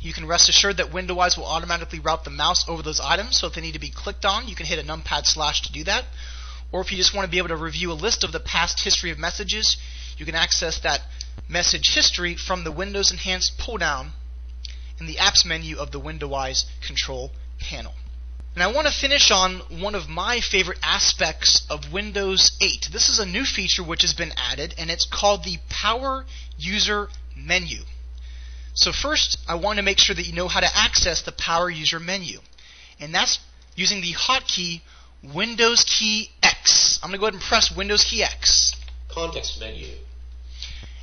[0.00, 3.48] you can rest assured that WindowEyes will automatically route the mouse over those items, so
[3.48, 5.82] if they need to be clicked on, you can hit a numpad slash to do
[5.84, 6.04] that.
[6.70, 8.84] Or if you just want to be able to review a list of the past
[8.84, 9.76] history of messages,
[10.18, 11.00] you can access that
[11.48, 14.12] message history from the Windows Enhanced pull down
[15.00, 17.94] in the apps menu of the Windows control panel.
[18.54, 22.88] And I want to finish on one of my favorite aspects of Windows 8.
[22.92, 26.24] This is a new feature which has been added, and it's called the Power
[26.58, 27.78] User Menu.
[28.74, 31.70] So first, I want to make sure that you know how to access the Power
[31.70, 32.40] User Menu.
[32.98, 33.38] And that's
[33.76, 34.80] using the hotkey
[35.22, 36.98] Windows key X.
[37.02, 38.74] I'm going to go ahead and press Windows key X.
[39.08, 39.88] Context menu.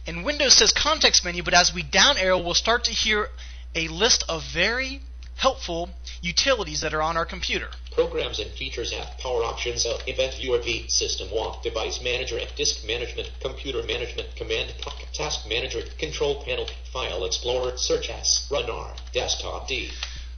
[0.06, 3.30] And Windows says context menu, but as we down arrow, we'll start to hear
[3.76, 5.02] a list of very
[5.38, 5.90] helpful
[6.22, 7.70] utilities that are on our computer.
[7.94, 12.86] Programs and features app power options uh, event viewer v system walk device manager disk
[12.86, 14.74] management computer management command
[15.14, 19.90] task manager control panel file explorer search s run r desktop d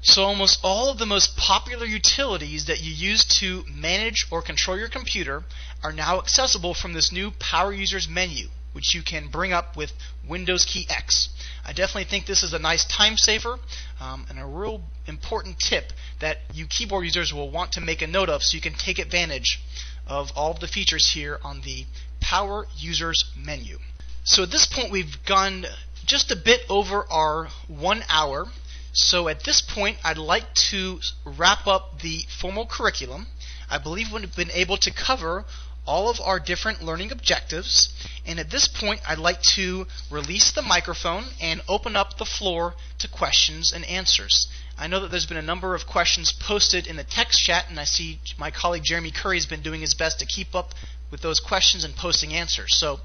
[0.02, 4.78] So almost all of the most popular utilities that you use to manage or control
[4.78, 5.44] your computer
[5.84, 9.92] are now accessible from this new Power Users menu, which you can bring up with
[10.28, 11.30] Windows key X.
[11.66, 13.60] I definitely think this is a nice time saver
[14.00, 18.08] um, and a real important tip that you keyboard users will want to make a
[18.08, 19.60] note of so you can take advantage
[20.08, 21.86] of all of the features here on the
[22.20, 23.78] Power Users menu.
[24.24, 25.66] So at this point, we've gone
[26.06, 28.48] just a bit over our one hour.
[28.94, 33.28] So at this point, I'd like to wrap up the formal curriculum.
[33.70, 35.46] I believe we've been able to cover
[35.86, 37.94] all of our different learning objectives.
[38.26, 42.76] And at this point, I'd like to release the microphone and open up the floor
[43.00, 44.48] to questions and answers.
[44.78, 47.80] I know that there's been a number of questions posted in the text chat, and
[47.80, 50.74] I see my colleague Jeremy Curry has been doing his best to keep up
[51.12, 52.78] with those questions and posting answers.
[52.78, 53.00] So,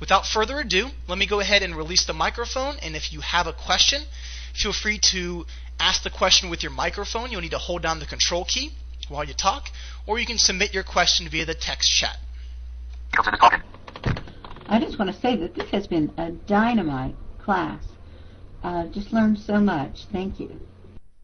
[0.00, 2.76] without further ado, let me go ahead and release the microphone.
[2.82, 4.02] And if you have a question,
[4.54, 5.46] feel free to
[5.78, 7.30] ask the question with your microphone.
[7.30, 8.72] You'll need to hold down the control key
[9.12, 9.68] while you talk,
[10.06, 12.16] or you can submit your question via the text chat.
[14.66, 17.84] I just want to say that this has been a dynamite class.
[18.62, 20.06] Uh, just learned so much.
[20.12, 20.58] Thank you.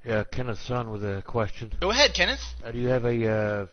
[0.04, 1.72] Yeah, Kenneth Son with a question.
[1.80, 2.40] Go ahead, Kenneth.
[2.64, 3.66] Uh, do you have a, uh,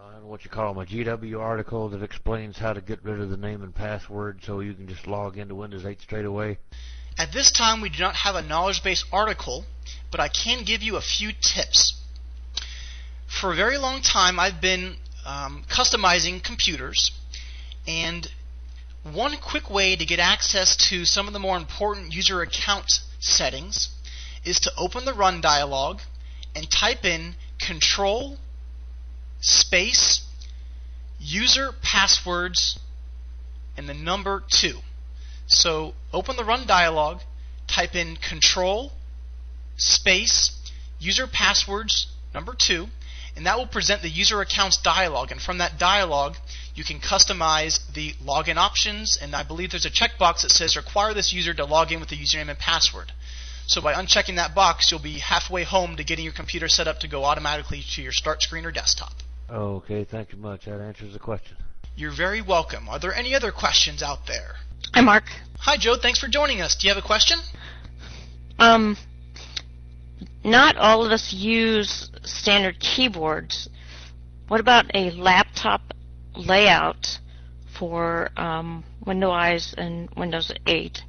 [0.00, 3.02] I don't know what you call them, a GW article that explains how to get
[3.04, 6.24] rid of the name and password so you can just log into Windows 8 straight
[6.24, 6.58] away?
[7.18, 9.64] At this time, we do not have a knowledge base article,
[10.10, 11.97] but I can give you a few tips.
[13.28, 17.12] For a very long time, I've been um, customizing computers,
[17.86, 18.26] and
[19.04, 23.90] one quick way to get access to some of the more important user account settings
[24.44, 26.00] is to open the Run dialog
[26.56, 28.38] and type in Control
[29.40, 30.22] space
[31.20, 32.80] user passwords
[33.76, 34.78] and the number 2.
[35.46, 37.20] So open the Run dialog,
[37.66, 38.92] type in Control
[39.76, 40.58] space
[40.98, 42.88] user passwords number 2
[43.38, 45.30] and that will present the user accounts dialog.
[45.30, 46.34] And from that dialog,
[46.74, 49.16] you can customize the login options.
[49.22, 52.08] And I believe there's a checkbox that says require this user to log in with
[52.08, 53.12] the username and password.
[53.68, 56.98] So by unchecking that box, you'll be halfway home to getting your computer set up
[56.98, 59.12] to go automatically to your start screen or desktop.
[59.48, 60.64] Okay, thank you much.
[60.64, 61.56] That answers the question.
[61.94, 62.88] You're very welcome.
[62.88, 64.56] Are there any other questions out there?
[64.94, 65.24] Hi, Mark.
[65.60, 65.94] Hi, Joe.
[65.96, 66.74] Thanks for joining us.
[66.74, 67.38] Do you have a question?
[68.58, 68.96] Um,
[70.42, 73.68] not all of us use standard keyboards.
[74.48, 75.82] What about a laptop
[76.34, 77.18] layout
[77.78, 81.02] for um, Windows and Windows 8?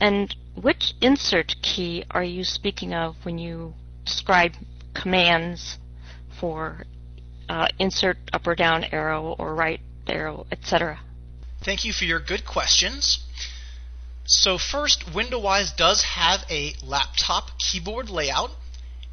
[0.00, 4.52] And which insert key are you speaking of when you describe
[4.94, 5.78] commands
[6.40, 6.84] for
[7.48, 11.00] uh, insert up or down arrow or right arrow, etc.?
[11.62, 13.24] Thank you for your good questions.
[14.26, 18.50] So first, Windows does have a laptop keyboard layout,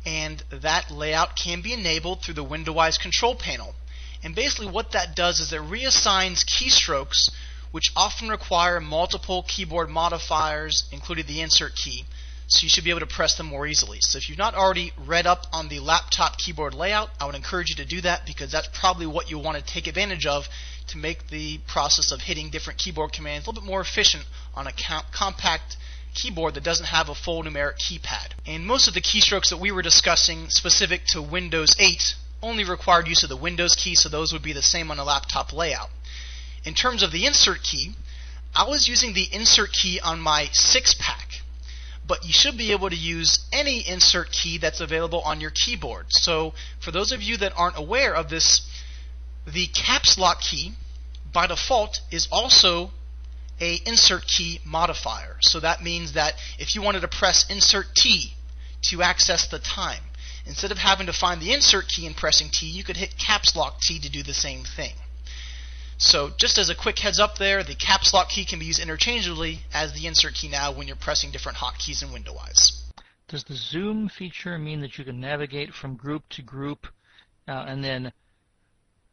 [0.05, 3.75] and that layout can be enabled through the Windows control panel.
[4.23, 7.29] And basically what that does is it reassigns keystrokes
[7.71, 12.03] which often require multiple keyboard modifiers, including the insert key.
[12.47, 13.99] So you should be able to press them more easily.
[14.01, 17.69] So if you've not already read up on the laptop keyboard layout, I would encourage
[17.69, 20.49] you to do that because that's probably what you want to take advantage of
[20.87, 24.67] to make the process of hitting different keyboard commands a little bit more efficient on
[24.67, 24.73] a
[25.13, 25.77] compact
[26.13, 28.31] keyboard that doesn't have a full numeric keypad.
[28.45, 33.07] And most of the keystrokes that we were discussing specific to Windows 8 only required
[33.07, 35.89] use of the Windows key, so those would be the same on a laptop layout.
[36.65, 37.93] In terms of the insert key,
[38.55, 41.41] I was using the insert key on my 6 pack,
[42.07, 46.07] but you should be able to use any insert key that's available on your keyboard.
[46.09, 48.61] So, for those of you that aren't aware of this,
[49.45, 50.73] the caps lock key
[51.31, 52.91] by default is also
[53.61, 55.37] a insert key modifier.
[55.39, 58.33] So that means that if you wanted to press insert T
[58.89, 60.03] to access the time,
[60.45, 63.55] instead of having to find the insert key and pressing T, you could hit caps
[63.55, 64.93] lock T to do the same thing.
[65.97, 68.81] So just as a quick heads up there, the caps lock key can be used
[68.81, 72.89] interchangeably as the insert key now when you're pressing different hotkeys in Windows.
[73.27, 76.87] does the zoom feature mean that you can navigate from group to group,
[77.47, 78.11] uh, and then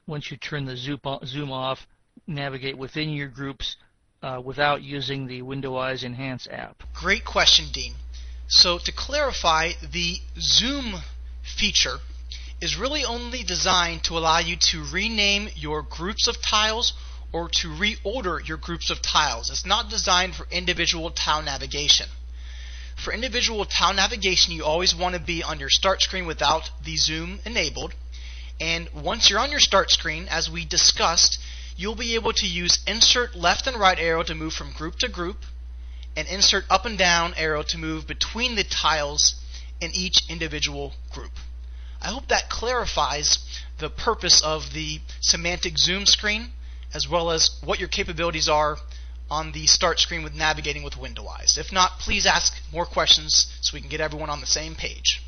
[0.07, 1.87] once you turn the zoom off,
[2.27, 3.77] navigate within your groups
[4.23, 6.83] uh, without using the Window Eyes Enhance app?
[6.95, 7.95] Great question, Dean.
[8.49, 10.95] So to clarify, the zoom
[11.43, 11.99] feature
[12.61, 16.93] is really only designed to allow you to rename your groups of tiles
[17.33, 19.51] or to reorder your groups of tiles.
[19.51, 22.09] It's not designed for individual tile navigation.
[22.97, 26.97] For individual tile navigation, you always want to be on your start screen without the
[26.97, 27.95] zoom enabled.
[28.61, 31.39] And once you're on your start screen, as we discussed,
[31.79, 35.09] you'll be able to use insert left and right arrow to move from group to
[35.09, 35.39] group,
[36.17, 39.41] and insert up and down arrow to move between the tiles
[39.81, 41.31] in each individual group.
[42.03, 43.39] I hope that clarifies
[43.79, 46.51] the purpose of the semantic zoom screen
[46.93, 48.79] as well as what your capabilities are
[49.31, 51.59] on the start screen with navigating with Window-Eyes.
[51.59, 55.23] If not, please ask more questions so we can get everyone on the same page.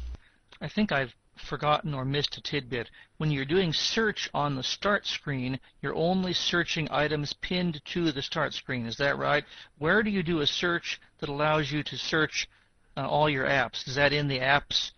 [0.61, 2.91] I think I've forgotten or missed a tidbit.
[3.19, 8.23] When you're doing search on the start screen, you're only searching items pinned to the
[8.23, 8.87] start screen.
[8.87, 9.45] Is that right?
[9.79, 12.49] Where do you do a search that allows you to search
[12.97, 13.87] uh, all your apps?
[13.89, 14.91] Is that in the apps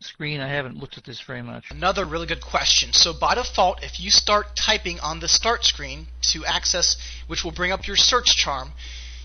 [0.00, 0.40] screen?
[0.40, 1.70] I haven't looked at this very much.
[1.70, 2.92] Another really good question.
[2.92, 7.52] So by default, if you start typing on the start screen to access, which will
[7.52, 8.72] bring up your search charm,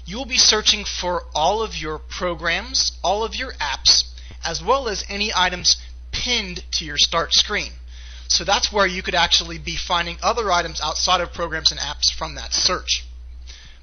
[0.06, 4.04] you will be searching for all of your programs, all of your apps,
[4.46, 5.78] as well as any items
[6.14, 7.72] pinned to your start screen.
[8.30, 12.12] So that's where you could actually be finding other items outside of programs and apps
[12.12, 13.06] from that search.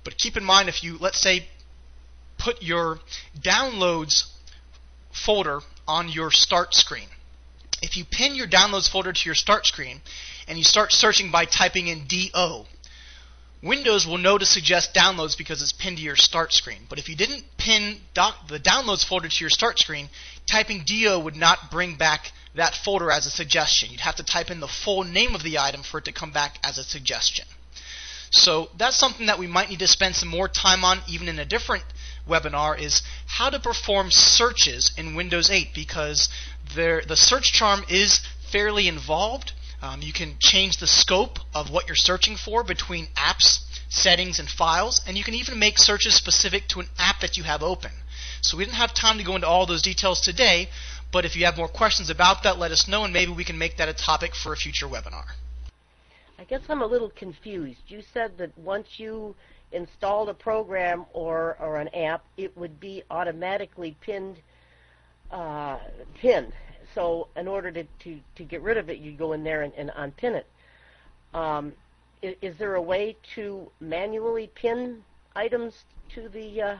[0.02, 1.46] But keep in mind if you, let's say,
[2.38, 2.98] put your
[3.38, 4.26] downloads
[5.12, 7.08] folder on your start screen.
[7.82, 10.00] If you pin your downloads folder to your start screen
[10.48, 12.64] and you start searching by typing in DO,
[13.62, 16.86] Windows will know to suggest downloads because it's pinned to your start screen.
[16.88, 20.08] But if you didn't pin doc- the downloads folder to your start screen,
[20.50, 23.90] typing DO would not bring back that folder as a suggestion.
[23.90, 26.32] You'd have to type in the full name of the item for it to come
[26.32, 27.44] back as a suggestion.
[28.30, 31.38] So that's something that we might need to spend some more time on, even in
[31.38, 31.84] a different
[32.28, 36.28] webinar, is how to perform searches in Windows 8 because
[36.74, 38.20] there, the search charm is
[38.50, 39.52] fairly involved.
[39.82, 44.48] Um, you can change the scope of what you're searching for between apps, settings, and
[44.48, 47.90] files, and you can even make searches specific to an app that you have open.
[48.42, 50.68] So we didn't have time to go into all those details today,
[51.12, 53.58] but if you have more questions about that, let us know, and maybe we can
[53.58, 55.24] make that a topic for a future webinar.
[56.38, 57.80] I guess I'm a little confused.
[57.88, 59.34] You said that once you
[59.72, 64.38] installed a program or, or an app, it would be automatically pinned.
[65.30, 65.78] Uh,
[66.20, 66.52] pinned.
[66.94, 69.72] So in order to, to, to get rid of it, you go in there and,
[69.74, 70.46] and unpin it.
[71.34, 71.72] Um,
[72.22, 75.02] is, is there a way to manually pin
[75.34, 75.74] items
[76.14, 76.76] to the uh,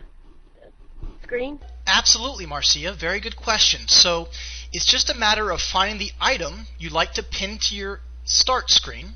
[1.22, 1.60] screen?
[1.86, 2.92] Absolutely, Marcia.
[2.98, 3.86] Very good question.
[3.86, 4.28] So
[4.72, 8.70] it's just a matter of finding the item you'd like to pin to your start
[8.70, 9.14] screen.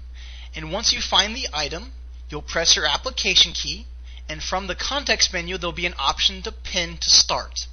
[0.57, 1.93] And once you find the item,
[2.29, 3.87] you'll press your application key,
[4.29, 7.67] and from the context menu, there'll be an option to pin to start.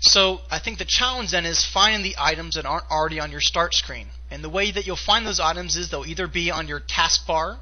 [0.00, 3.42] So I think the challenge then is finding the items that aren't already on your
[3.42, 4.06] start screen.
[4.30, 7.58] And the way that you'll find those items is they'll either be on your taskbar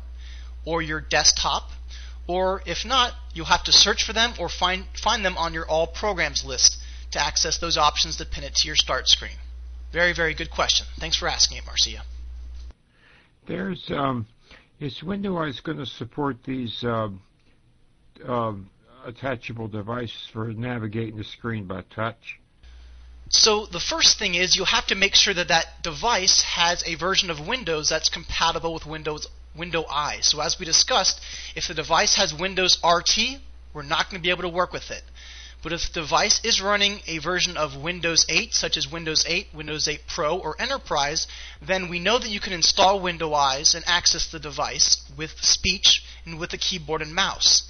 [0.64, 1.64] or your desktop,
[2.28, 5.66] or if not, you'll have to search for them or find find them on your
[5.66, 6.76] all programs list
[7.12, 9.36] to access those options that pin it to your start screen.
[9.92, 10.86] Very, very good question.
[11.00, 12.02] Thanks for asking it, Marcia.
[13.46, 14.26] There's um,
[14.78, 17.08] is Windows going to support these uh,
[18.26, 18.52] uh,
[19.08, 22.38] attachable devices for navigating the screen by touch?
[23.30, 26.94] So the first thing is you'll have to make sure that that device has a
[26.94, 30.26] version of Windows that's compatible with Windows Window-Eyes.
[30.26, 31.20] So as we discussed,
[31.56, 33.40] if the device has Windows RT,
[33.74, 35.02] we're not going to be able to work with it.
[35.62, 39.48] But if the device is running a version of Windows 8, such as Windows 8,
[39.52, 41.26] Windows 8 Pro, or Enterprise,
[41.60, 46.38] then we know that you can install Window-Eyes and access the device with speech and
[46.38, 47.64] with a keyboard and mouse.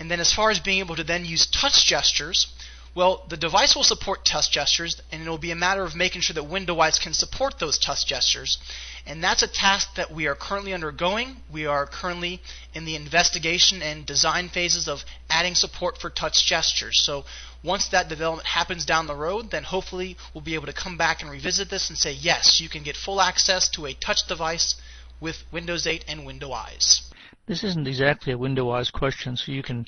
[0.00, 2.46] And then as far as being able to then use touch gestures,
[2.94, 6.34] well, the device will support touch gestures, and it'll be a matter of making sure
[6.34, 8.58] that Window-Eyes can support those touch gestures.
[9.06, 11.36] And that's a task that we are currently undergoing.
[11.52, 12.40] We are currently
[12.74, 17.00] in the investigation and design phases of adding support for touch gestures.
[17.04, 17.24] So
[17.62, 21.22] once that development happens down the road, then hopefully we'll be able to come back
[21.22, 24.74] and revisit this and say, yes, you can get full access to a touch device
[25.20, 27.09] with Windows 8 and Window-Eyes.
[27.50, 29.86] This isn't exactly a Window-Eyes question, so you can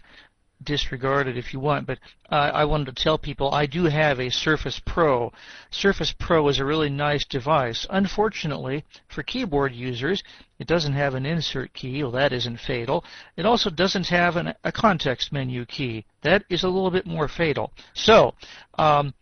[0.65, 4.19] disregard it if you want, but uh, I wanted to tell people I do have
[4.19, 5.33] a Surface Pro.
[5.71, 7.87] Surface Pro is a really nice device.
[7.89, 10.25] Unfortunately, for keyboard users,
[10.59, 12.03] it doesn't have an insert key.
[12.03, 13.05] Well, that isn't fatal.
[13.37, 16.05] It also doesn't have an, a context menu key.
[16.23, 17.73] That is a little bit more fatal.
[17.95, 18.35] So,
[18.75, 19.15] um,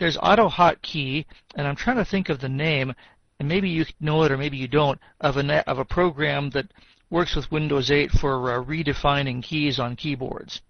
[0.00, 2.92] there's AutoHotkey, and I'm trying to think of the name,
[3.38, 6.66] and maybe you know it or maybe you don't, of a of a program that
[7.10, 10.60] works with Windows 8 for uh, redefining keys on keyboards.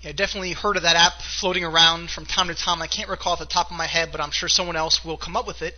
[0.00, 2.80] Yeah, definitely heard of that app floating around from time to time.
[2.80, 5.16] I can't recall off the top of my head, but I'm sure someone else will
[5.16, 5.74] come up with it.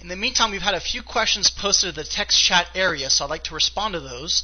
[0.00, 3.24] In the meantime, we've had a few questions posted to the text chat area, so
[3.24, 4.42] I'd like to respond to those.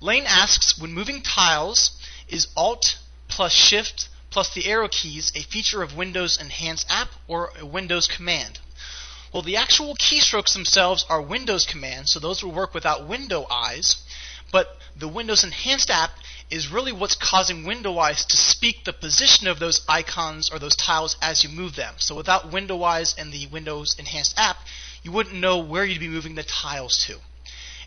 [0.00, 1.92] Lane asks, when moving tiles,
[2.28, 7.50] is Alt plus Shift plus the arrow keys a feature of Windows Enhance app or
[7.58, 8.58] a Windows command?
[9.32, 13.96] Well, the actual keystrokes themselves are Windows commands, so those will work without Window-Eyes.
[14.50, 16.10] But the Windows Enhanced app
[16.50, 21.16] is really what's causing Window-Eyes to speak the position of those icons or those tiles
[21.20, 21.94] as you move them.
[21.98, 24.56] So without Window-Eyes and the Windows Enhanced app,
[25.02, 27.18] you wouldn't know where you'd be moving the tiles to.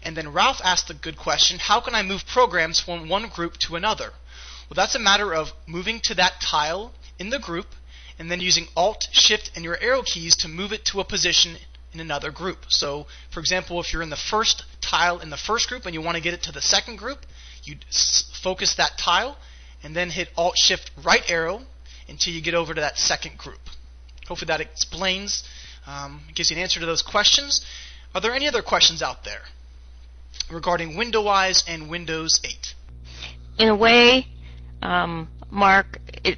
[0.04, 3.58] And then Ralph asked the good question, how can I move programs from one group
[3.60, 4.12] to another?
[4.70, 7.68] Well, that's a matter of moving to that tile in the group
[8.18, 11.58] and then using Alt, Shift, and your arrow keys to move it to a position
[11.94, 12.66] in another group.
[12.70, 16.02] So, for example, if you're in the first tile in the first group and you
[16.02, 17.20] want to get it to the second group,
[17.64, 17.76] you
[18.44, 19.38] focus that tile
[19.84, 21.62] and then hit Alt Shift right arrow
[22.08, 23.60] until you get over to that second group.
[24.28, 25.44] Hopefully that explains,
[25.88, 27.66] um, gives you an answer to those questions.
[28.14, 29.42] Are there any other questions out there
[30.52, 32.76] regarding Window-Eyes and Windows 8?
[33.60, 34.28] In a way,
[34.82, 36.38] um, Mark, it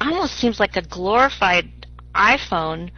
[0.00, 2.90] almost seems like a glorified iPhone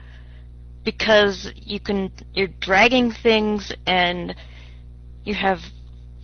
[0.86, 4.34] because you can you're dragging things and
[5.24, 5.58] you have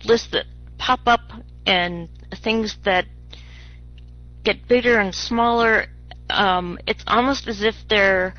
[0.05, 0.45] lists that
[0.77, 1.19] pop up
[1.67, 2.07] and
[2.41, 3.05] things that
[4.43, 5.85] get bigger and smaller.
[6.29, 8.33] Um, it's almost as if they're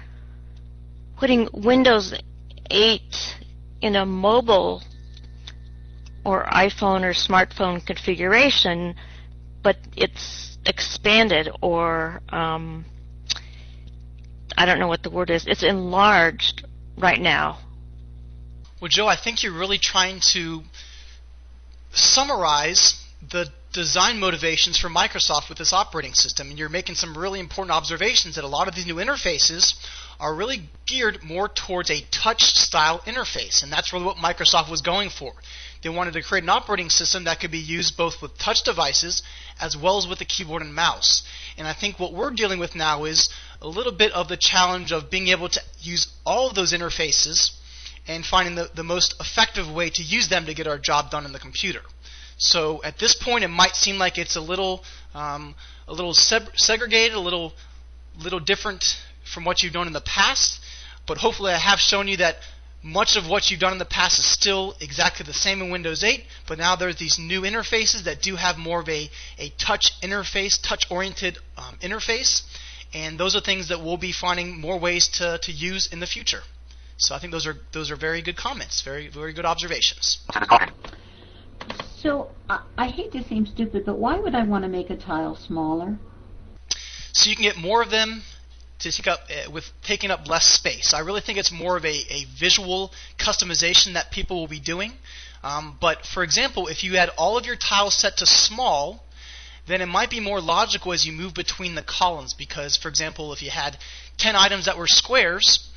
[1.19, 2.15] putting Windows
[2.71, 3.03] 8
[3.83, 4.83] in a mobile
[6.25, 8.95] or iPhone or smartphone configuration,
[9.63, 12.87] but it's expanded or um,
[14.57, 15.47] I don't know what the word is.
[15.47, 17.59] It's enlarged right now.
[18.81, 20.63] Well, Joe, I think you're really trying to
[21.93, 23.01] summarize
[23.31, 27.73] the design motivations for Microsoft with this operating system, and you're making some really important
[27.73, 29.75] observations that a lot of these new interfaces
[30.21, 34.81] are really geared more towards a touch style interface, and that's really what Microsoft was
[34.81, 35.33] going for.
[35.85, 39.23] They wanted to create an operating system that could be used both with touch devices
[39.61, 41.23] as well as with the keyboard and mouse.
[41.59, 43.29] And I think what we're dealing with now is
[43.61, 47.51] a little bit of the challenge of being able to use all of those interfaces
[48.09, 51.27] and finding the, the most effective way to use them to get our job done
[51.27, 51.83] in the computer.
[52.39, 54.83] So at this point, it might seem like it's a little
[55.15, 55.55] um,
[55.87, 57.53] a little segregated, a little
[58.19, 58.85] little different
[59.23, 60.61] from what you've done in the past.
[61.07, 62.37] But hopefully, I have shown you that
[62.85, 66.05] much of what you've done in the past is still exactly the same in Windows
[66.05, 69.09] 8, but now there's these new interfaces that do have more of a,
[69.39, 72.43] a touch interface, touch oriented um, interface,
[72.93, 76.07] and those are things that we'll be finding more ways to, to use in the
[76.07, 76.43] future.
[76.99, 80.19] So I think those are those are very good comments, very very good observations.
[81.97, 84.97] So I, I hate to seem stupid, but why would I want to make a
[84.97, 85.99] tile smaller?
[87.13, 88.23] So you can get more of them
[88.85, 90.95] to take up uh, with taking up less space.
[90.95, 94.93] I really think it's more of a, a visual customization that people will be doing.
[95.43, 99.05] Um, but for example, if you had all of your tiles set to small,
[99.67, 103.33] then it might be more logical as you move between the columns because, for example,
[103.33, 103.77] if you had
[104.19, 105.69] 10 items that were squares,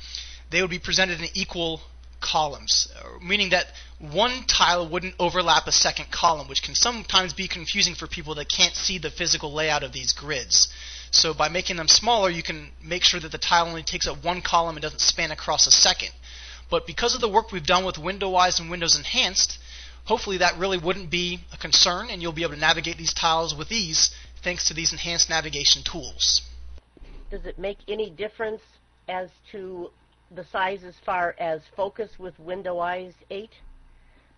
[0.50, 1.80] they would be presented in equal
[2.20, 3.66] columns, uh, meaning that
[3.98, 8.50] one tile wouldn't overlap a second column, which can sometimes be confusing for people that
[8.50, 10.68] can't see the physical layout of these grids.
[11.10, 14.24] So by making them smaller, you can make sure that the tile only takes up
[14.24, 16.10] one column and doesn't span across a second.
[16.70, 19.58] But because of the work we've done with Window-Eyes and Windows Enhanced,
[20.04, 23.54] hopefully that really wouldn't be a concern and you'll be able to navigate these tiles
[23.54, 26.42] with ease thanks to these enhanced navigation tools.
[27.30, 28.62] Does it make any difference
[29.08, 29.90] as to
[30.34, 33.50] the size as far as focus with Window-Eyes 8?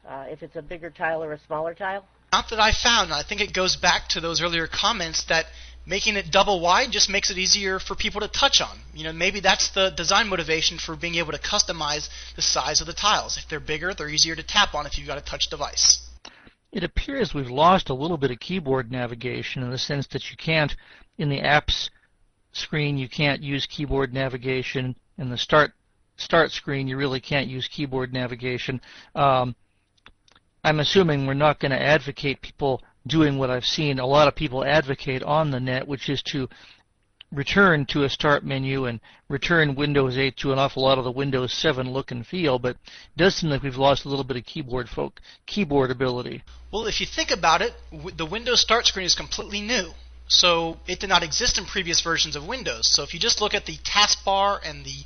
[0.08, 2.04] Uh, if it's a bigger tile or a smaller tile?
[2.32, 3.12] Not that I found.
[3.12, 5.46] I think it goes back to those earlier comments that
[5.86, 8.78] making it double wide just makes it easier for people to touch on.
[8.94, 12.86] You know, maybe that's the design motivation for being able to customize the size of
[12.86, 13.36] the tiles.
[13.38, 16.06] If they're bigger, they're easier to tap on if you've got a touch device.
[16.72, 20.36] It appears we've lost a little bit of keyboard navigation in the sense that you
[20.36, 20.76] can't,
[21.18, 21.90] in the apps
[22.52, 24.94] screen, you can't use keyboard navigation.
[25.18, 25.72] In the start
[26.16, 28.80] start screen, you really can't use keyboard navigation.
[29.14, 29.56] Um,
[30.62, 34.34] I'm assuming we're not going to advocate people doing what I've seen a lot of
[34.34, 36.48] people advocate on the net, which is to
[37.32, 41.12] return to a start menu and return Windows 8 to an awful lot of the
[41.12, 44.36] Windows 7 look and feel, but it does seem like we've lost a little bit
[44.36, 46.42] of keyboard folk, keyboard ability.
[46.72, 47.72] Well, if you think about it,
[48.16, 49.92] the Windows Start screen is completely new.
[50.30, 52.88] so it did not exist in previous versions of Windows.
[52.88, 55.04] So if you just look at the taskbar and the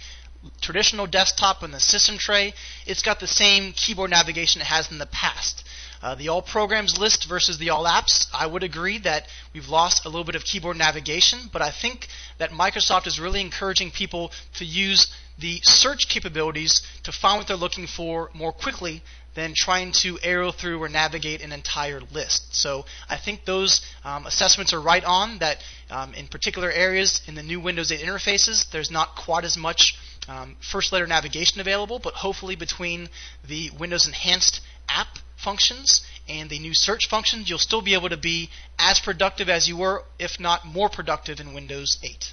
[0.60, 2.54] traditional desktop and the system tray,
[2.86, 5.64] it's got the same keyboard navigation it has in the past.
[6.02, 10.04] Uh, the all programs list versus the all apps, I would agree that we've lost
[10.04, 14.30] a little bit of keyboard navigation, but I think that Microsoft is really encouraging people
[14.56, 19.02] to use the search capabilities to find what they're looking for more quickly
[19.34, 22.54] than trying to arrow through or navigate an entire list.
[22.54, 25.58] So I think those um, assessments are right on that
[25.90, 29.96] um, in particular areas in the new Windows 8 interfaces, there's not quite as much
[30.28, 33.08] um, first letter navigation available, but hopefully between
[33.46, 38.16] the Windows Enhanced app functions and the new search functions, you'll still be able to
[38.16, 38.48] be
[38.78, 42.32] as productive as you were, if not more productive in Windows 8.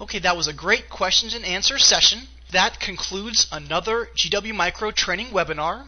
[0.00, 2.28] Okay, that was a great questions and answers session.
[2.52, 5.86] That concludes another GW Micro training webinar.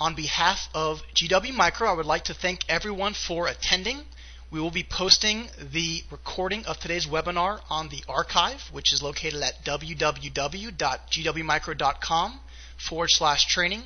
[0.00, 4.06] On behalf of GW Micro, I would like to thank everyone for attending.
[4.50, 9.40] We will be posting the recording of today's webinar on the archive, which is located
[9.42, 12.40] at www.gwmicro.com
[12.76, 13.84] forward slash training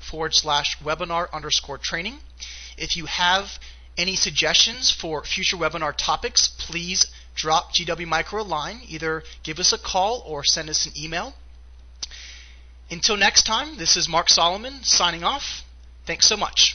[0.00, 2.18] forward slash webinar underscore training.
[2.76, 3.60] If you have
[3.96, 8.80] any suggestions for future webinar topics, please drop GW Micro a line.
[8.88, 11.34] Either give us a call or send us an email.
[12.90, 15.62] Until next time, this is Mark Solomon signing off.
[16.06, 16.74] Thanks so much.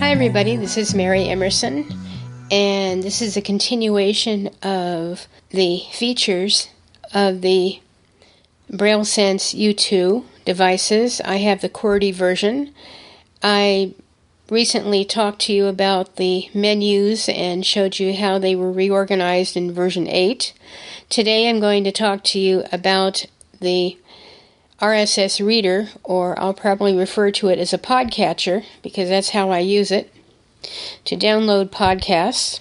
[0.00, 0.54] Hi, everybody.
[0.54, 1.84] This is Mary Emerson,
[2.52, 6.68] and this is a continuation of the features
[7.12, 7.80] of the
[8.70, 11.20] Braille Sense U2 devices.
[11.24, 12.72] I have the QWERTY version.
[13.42, 13.92] I
[14.48, 19.72] recently talked to you about the menus and showed you how they were reorganized in
[19.72, 20.54] version 8.
[21.08, 23.26] Today I'm going to talk to you about
[23.60, 23.98] the
[24.80, 29.58] RSS reader, or I'll probably refer to it as a podcatcher because that's how I
[29.58, 30.12] use it
[31.04, 32.60] to download podcasts.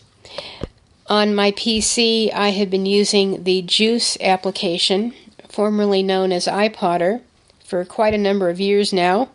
[1.07, 5.13] On my PC, I have been using the Juice application,
[5.47, 7.21] formerly known as iPodder,
[7.63, 9.29] for quite a number of years now.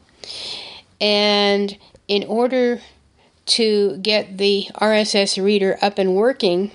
[1.01, 1.77] And
[2.09, 2.81] in order
[3.47, 6.73] to get the RSS reader up and working,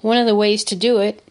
[0.00, 1.22] one of the ways to do it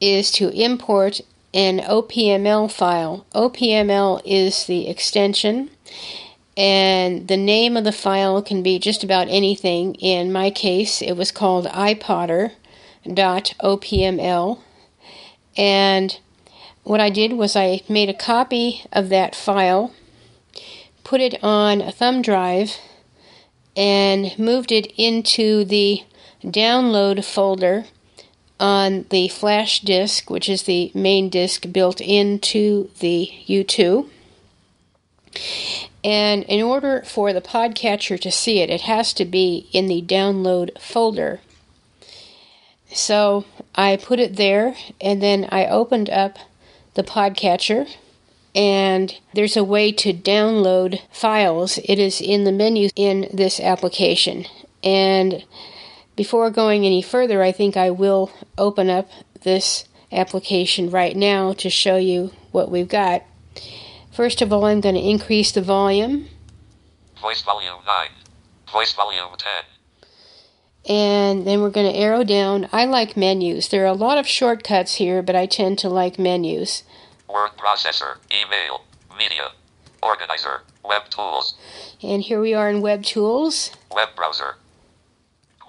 [0.00, 1.20] is to import
[1.52, 3.26] an OPML file.
[3.34, 5.70] OPML is the extension,
[6.56, 9.94] and the name of the file can be just about anything.
[9.96, 14.58] In my case, it was called iPodder.opml,
[15.56, 16.18] and
[16.82, 19.92] what I did was I made a copy of that file,
[21.04, 22.78] put it on a thumb drive,
[23.76, 26.02] and moved it into the
[26.42, 27.84] download folder
[28.60, 34.08] on the flash disk, which is the main disk built into the U2.
[36.04, 40.02] And in order for the podcatcher to see it, it has to be in the
[40.02, 41.40] download folder.
[42.92, 43.44] So
[43.74, 46.38] I put it there, and then I opened up
[46.94, 47.88] the podcatcher,
[48.54, 51.78] and there's a way to download files.
[51.84, 54.46] It is in the menu in this application.
[54.82, 55.44] And
[56.20, 59.08] before going any further, I think I will open up
[59.40, 63.22] this application right now to show you what we've got.
[64.12, 66.28] First of all, I'm going to increase the volume.
[67.22, 68.08] Voice volume 9.
[68.70, 69.30] Voice volume
[70.84, 70.94] 10.
[70.94, 72.68] And then we're going to arrow down.
[72.70, 73.68] I like menus.
[73.68, 76.82] There are a lot of shortcuts here, but I tend to like menus.
[77.32, 78.18] Word processor.
[78.30, 78.82] Email.
[79.16, 79.52] Media.
[80.02, 80.64] Organizer.
[80.84, 81.54] Web tools.
[82.02, 83.70] And here we are in Web Tools.
[83.90, 84.56] Web browser.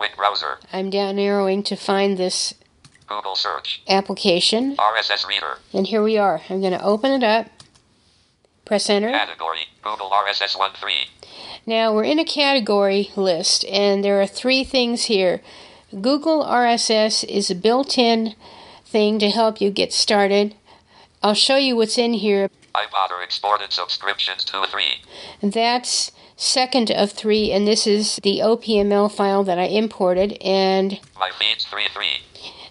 [0.02, 0.58] Quick browser.
[0.74, 2.56] I'm down arrowing to find this
[3.06, 3.84] Google search.
[3.88, 4.76] application.
[4.78, 5.60] RSS reader.
[5.74, 6.42] And here we are.
[6.50, 7.46] I'm going to open it up.
[8.66, 9.12] Press enter.
[9.12, 9.68] Category.
[9.84, 10.94] Google RSS 1 3.
[11.68, 15.40] Now we're in a category list, and there are three things here.
[15.92, 18.34] Google RSS is a built in
[18.84, 20.56] thing to help you get started.
[21.22, 22.50] I'll show you what's in here.
[22.74, 24.84] iPodder exported subscriptions 2 3.
[25.44, 26.12] That's
[26.42, 30.34] second of three, and this is the OPML file that I imported.
[30.42, 31.00] And
[31.70, 32.06] 3 3.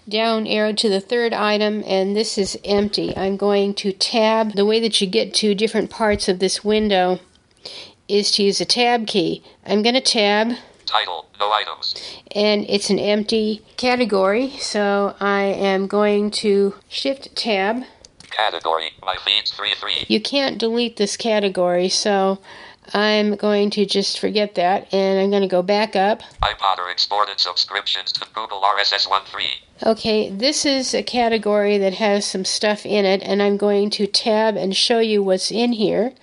[0.07, 3.15] down arrow to the third item, and this is empty.
[3.15, 4.53] I'm going to tab.
[4.53, 7.19] The way that you get to different parts of this window
[8.07, 9.41] is to use a tab key.
[9.65, 11.27] I'm going to tab, Title.
[11.39, 11.95] No items.
[12.35, 17.83] and it's an empty category, so I am going to shift tab.
[18.29, 18.91] Category.
[19.03, 20.05] My feeds 3 3.
[20.09, 22.39] You can't delete this category, so
[22.93, 26.21] I'm going to just forget that, and I'm going to go back up.
[26.41, 29.45] iPodder exported subscriptions to Google RSS 1 3.
[29.83, 34.07] Okay, this is a category that has some stuff in it, and I'm going to
[34.07, 36.13] tab and show you what's in here,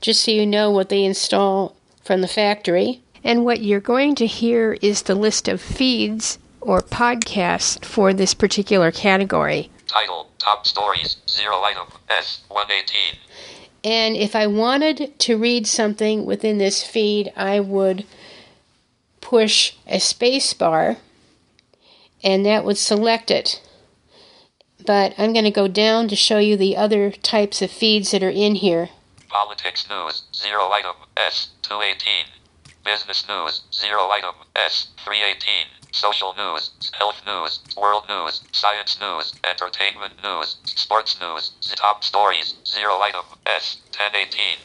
[0.00, 3.02] just so you know what they install from the factory.
[3.24, 8.34] And what you're going to hear is the list of feeds or podcasts for this
[8.34, 9.70] particular category.
[9.86, 13.18] Title, top stories, zero item, S, 118.
[13.86, 18.04] And if I wanted to read something within this feed, I would
[19.20, 20.96] push a space bar
[22.20, 23.62] and that would select it.
[24.84, 28.24] But I'm going to go down to show you the other types of feeds that
[28.24, 28.88] are in here.
[29.28, 32.26] Politics news, zero item, S, 218.
[32.84, 35.75] Business news, zero item, S, 318.
[35.96, 43.00] Social news, health news, world news, science news, entertainment news, sports news, top stories, zero
[43.00, 44.58] item, S, 1018.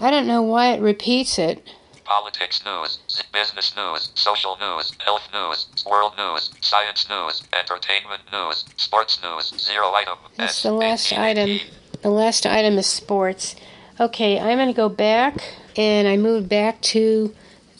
[0.00, 1.64] I don't know why it repeats it.
[2.04, 2.98] Politics news,
[3.32, 9.92] business news, social news, health news, world news, science news, entertainment news, sports news, zero
[9.94, 11.54] item, That's S, the last 1818.
[11.60, 11.76] item.
[12.02, 13.54] The last item is sports.
[14.00, 15.36] Okay, I'm going to go back
[15.76, 17.32] and I moved back to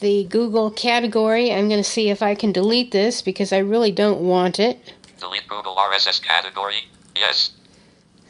[0.03, 1.51] the Google category.
[1.53, 4.93] I'm going to see if I can delete this because I really don't want it.
[5.19, 6.89] Delete Google RSS category.
[7.17, 7.53] Yes.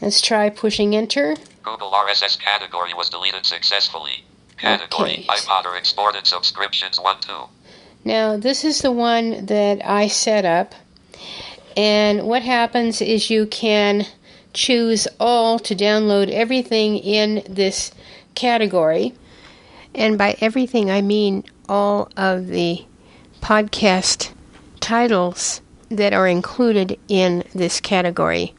[0.00, 1.34] Let's try pushing enter.
[1.62, 4.24] Google RSS category was deleted successfully.
[4.58, 5.24] Category Okay.
[5.24, 7.32] iPod exported subscriptions 1 2.
[8.04, 10.74] Now, this is the one that I set up.
[11.76, 14.06] And what happens is you can
[14.52, 17.92] choose all to download everything in this
[18.34, 19.14] category.
[19.94, 22.84] And by everything, I mean all of the
[23.40, 24.30] podcast
[24.78, 28.54] titles that are included in this category.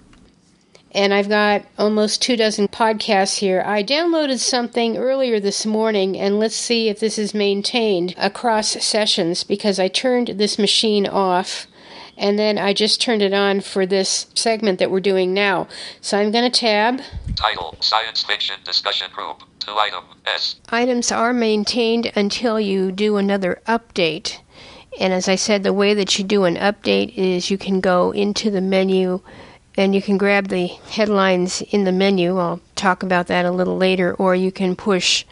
[0.95, 3.61] And I've got almost two dozen podcasts here.
[3.63, 9.43] I downloaded something earlier this morning, and let's see if this is maintained across sessions
[9.43, 11.67] because I turned this machine off
[12.17, 15.67] and then I just turned it on for this segment that we're doing now.
[16.01, 17.01] So I'm going to tab.
[17.35, 19.43] Title Science Fiction Discussion Group.
[19.59, 20.55] 2 item S.
[20.69, 24.39] Items are maintained until you do another update.
[24.99, 28.11] And as I said, the way that you do an update is you can go
[28.11, 29.21] into the menu
[29.75, 32.37] and you can grab the headlines in the menu.
[32.37, 34.13] I'll talk about that a little later.
[34.13, 35.25] Or you can push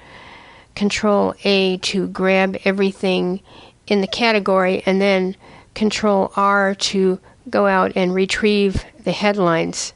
[0.75, 3.41] Control A to grab everything
[3.87, 5.35] in the category and then
[5.73, 7.19] Control R to
[7.49, 9.93] go out and retrieve the headlines.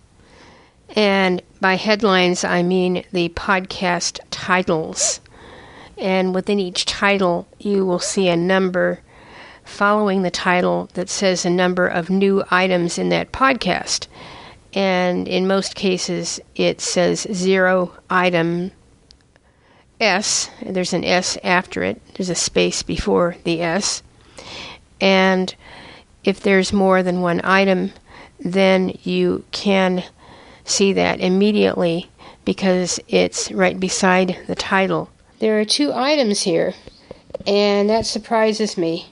[0.96, 5.20] And by headlines, I mean the podcast titles.
[5.98, 9.02] And within each title, you will see a number
[9.64, 14.08] following the title that says a number of new items in that podcast.
[14.74, 18.72] And in most cases, it says zero item
[20.00, 20.50] S.
[20.62, 24.04] There's an S after it, there's a space before the S.
[25.02, 25.54] And
[26.24, 27.92] if there's more than one item,
[28.40, 30.04] then you can
[30.64, 32.10] see that immediately
[32.44, 35.10] because it's right beside the title.
[35.40, 36.74] There are two items here,
[37.46, 39.08] and that surprises me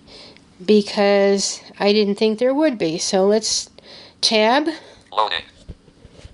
[0.66, 2.98] because I didn't think there would be.
[2.98, 3.70] So let's
[4.22, 4.68] tab.
[5.12, 5.44] Loading.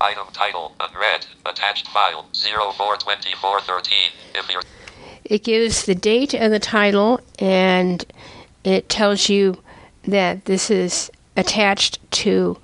[0.01, 1.25] Item title unread.
[1.45, 4.63] Attached file 042413.
[5.25, 8.05] It gives the date of the title and
[8.63, 9.61] it tells you
[10.03, 12.57] that this is attached to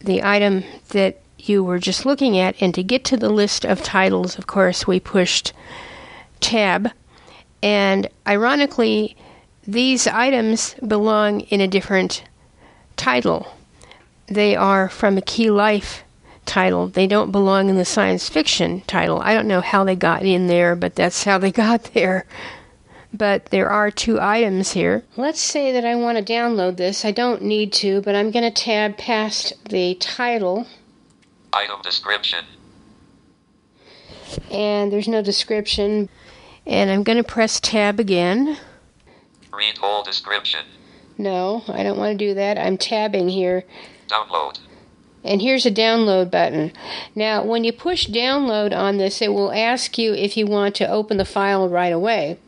[0.00, 2.56] the item that you were just looking at.
[2.60, 5.52] And to get to the list of titles, of course, we pushed
[6.40, 6.90] tab.
[7.62, 9.16] And ironically,
[9.66, 12.24] these items belong in a different
[12.96, 13.52] title.
[14.26, 16.02] They are from a Key Life
[16.44, 16.88] title.
[16.88, 19.20] They don't belong in the science fiction title.
[19.20, 22.26] I don't know how they got in there, but that's how they got there.
[23.16, 25.04] But there are two items here.
[25.16, 27.04] Let's say that I want to download this.
[27.04, 30.66] I don't need to, but I'm going to tab past the title,
[31.52, 32.44] item description.
[34.50, 36.08] and there's no description.
[36.66, 38.58] And I'm going to press tab again.
[39.52, 40.66] Read whole description.
[41.16, 42.58] No, I don't want to do that.
[42.58, 43.64] I'm tabbing here.
[44.08, 44.58] Download.
[45.24, 46.72] And here's a download button.
[47.14, 50.88] Now, when you push download on this, it will ask you if you want to
[50.88, 52.38] open the file right away.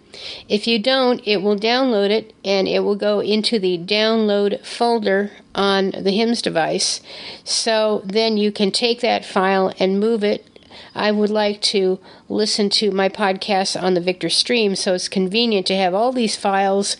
[0.48, 5.32] If you don't, it will download it and it will go into the download folder
[5.54, 7.00] on the HIMS device.
[7.44, 10.46] So then you can take that file and move it.
[10.94, 11.98] I would like to
[12.28, 16.36] listen to my podcast on the Victor Stream, so it's convenient to have all these
[16.36, 16.96] files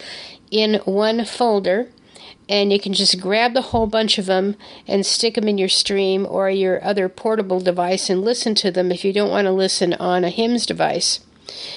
[0.51, 1.89] in one folder
[2.49, 4.57] and you can just grab the whole bunch of them
[4.87, 8.91] and stick them in your stream or your other portable device and listen to them
[8.91, 11.21] if you don't want to listen on a HIMS device.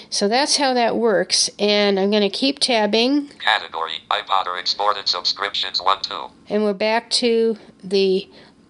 [0.09, 5.81] So that's how that works, and I'm going to keep tabbing, Category iPodder exported subscriptions
[5.81, 6.13] 1 2.
[6.49, 8.29] and we're back to the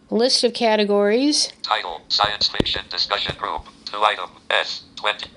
[0.10, 1.52] list of categories.
[1.64, 3.66] Title Science Fiction Discussion Group.
[3.86, 4.84] 2 item S.
[4.96, 5.28] 20.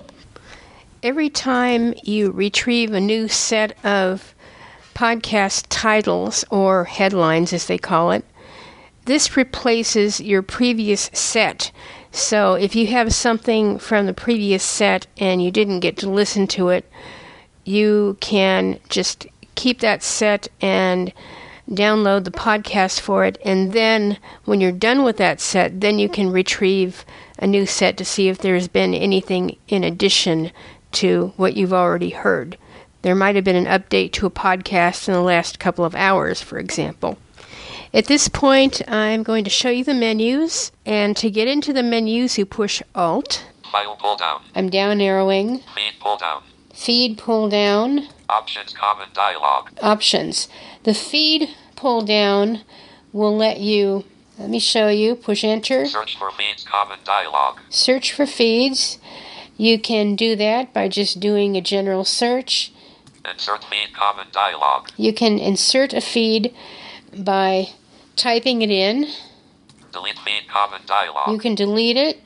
[1.03, 4.35] every time you retrieve a new set of
[4.95, 8.25] podcast titles or headlines, as they call it,
[9.07, 11.73] this replaces your previous set.
[12.15, 16.47] So if you have something from the previous set and you didn't get to listen
[16.47, 16.89] to it,
[17.65, 21.12] you can just keep that set and
[21.69, 23.37] download the podcast for it.
[23.45, 27.05] And then when you're done with that set then you can retrieve
[27.41, 30.53] a new set to see if there's been anything in addition
[30.93, 32.57] to what you've already heard.
[33.03, 36.41] There might have been an update to a podcast in the last couple of hours
[36.41, 37.19] for example
[37.95, 41.82] at this point i'm going to show you the menus and to get into the
[41.82, 44.42] menus you push alt File pull down.
[44.55, 46.42] i'm down arrowing Feed pull down.
[46.74, 49.68] feed pull down Options common dialog.
[49.82, 50.49] options.
[50.84, 52.61] The feed pull down
[53.12, 54.05] will let you,
[54.38, 57.59] let me show you, push enter, Search for feeds common dialog.
[57.68, 58.99] search for feeds.
[59.59, 62.72] You can do that by just doing a general search.
[63.30, 64.88] Insert feed common dialog.
[64.97, 66.53] You can insert a feed
[67.16, 67.68] by
[68.17, 69.07] typing it in.
[69.93, 71.31] Delete feed common dialog.
[71.31, 72.19] You can delete it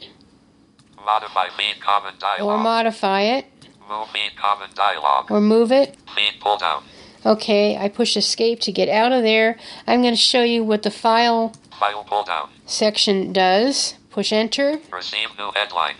[1.04, 3.46] Modify feed common or modify it
[3.88, 5.30] Move feed common dialog.
[5.30, 5.96] or move it.
[6.14, 6.82] Feed pull down.
[7.24, 9.58] Okay, I push escape to get out of there.
[9.86, 12.50] I'm going to show you what the file File pull down.
[12.66, 13.94] section does.
[14.10, 14.78] Push enter.
[14.92, 15.94] Receive new headline.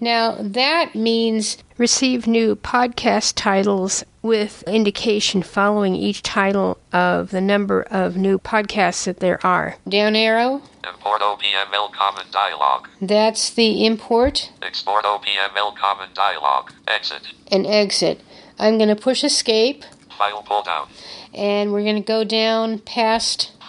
[0.00, 7.82] Now, that means receive new podcast titles with indication following each title of the number
[7.82, 9.76] of new podcasts that there are.
[9.88, 12.88] Down arrow, Import OPML common dialog.
[13.00, 16.70] that's the import Export OPML common dialog.
[16.88, 17.32] Exit.
[17.50, 18.20] and exit.
[18.58, 19.84] I'm going to push escape
[20.16, 20.88] File pull down.
[21.34, 23.61] and we're going to go down past Feed pull down.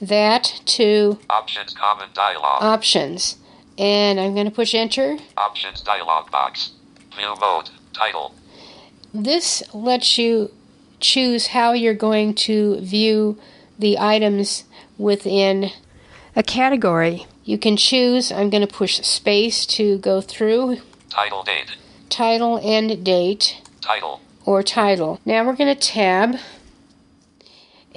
[0.00, 2.62] That to Options common dialog.
[2.62, 3.36] options.
[3.76, 5.16] And I'm going to push enter.
[5.36, 6.72] Options dialog box.
[7.16, 7.70] View mode.
[7.92, 8.34] Title.
[9.14, 10.50] This lets you
[11.00, 13.38] choose how you're going to view
[13.78, 14.64] the items
[14.98, 15.70] within
[16.34, 17.26] a category.
[17.44, 20.78] You can choose, I'm going to push space to go through
[21.08, 21.76] Title date.
[22.10, 24.20] title and date Title.
[24.44, 25.20] or title.
[25.24, 26.36] Now we're going to tab,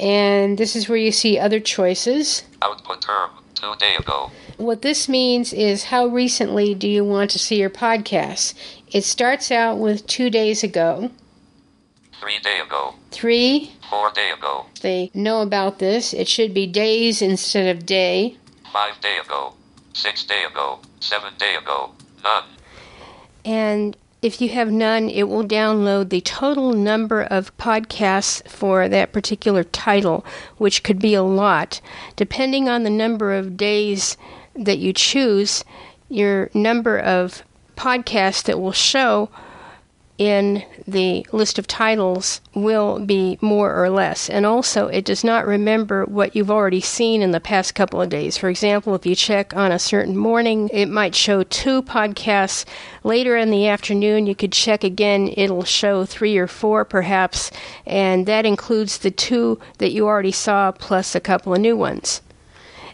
[0.01, 2.43] and this is where you see other choices.
[2.61, 3.29] Output term.
[3.55, 4.31] Two day ago.
[4.57, 8.55] What this means is how recently do you want to see your podcasts?
[8.91, 11.11] It starts out with two days ago,
[12.19, 12.95] Three day ago.
[13.11, 14.65] three, Four day ago.
[14.81, 16.13] they know about this.
[16.13, 18.37] It should be days instead of day.
[18.73, 19.53] Five day ago.
[19.93, 20.79] Six day ago.
[20.99, 21.91] Seven day ago.
[22.23, 22.43] None.
[23.45, 29.11] And if you have none, it will download the total number of podcasts for that
[29.11, 30.23] particular title,
[30.57, 31.81] which could be a lot.
[32.15, 34.17] Depending on the number of days
[34.55, 35.65] that you choose,
[36.07, 37.41] your number of
[37.75, 39.29] podcasts that will show
[40.21, 44.29] in the list of titles will be more or less.
[44.29, 48.09] And also, it does not remember what you've already seen in the past couple of
[48.09, 48.37] days.
[48.37, 52.65] For example, if you check on a certain morning, it might show two podcasts.
[53.03, 57.49] Later in the afternoon, you could check again, it'll show three or four perhaps,
[57.87, 62.21] and that includes the two that you already saw plus a couple of new ones.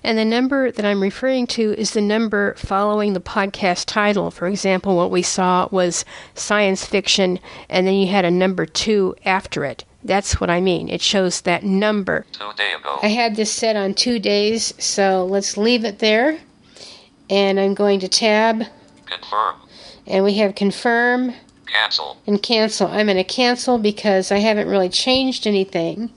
[0.08, 4.32] And the number that I'm referring to is the number following the podcast title.
[4.32, 9.18] For example, what we saw was science fiction, and then you had a number two
[9.26, 9.84] after it.
[10.06, 10.88] That's what I mean.
[10.88, 12.26] It shows that number.
[12.32, 13.00] Two day ago.
[13.04, 16.40] I had this set on two days, so let's leave it there.
[17.30, 18.64] And I'm going to tab,
[19.08, 19.56] Confirm.
[20.08, 21.34] and we have confirm
[21.66, 22.16] Cancel.
[22.26, 22.88] and cancel.
[22.88, 26.12] I'm going to cancel because I haven't really changed anything.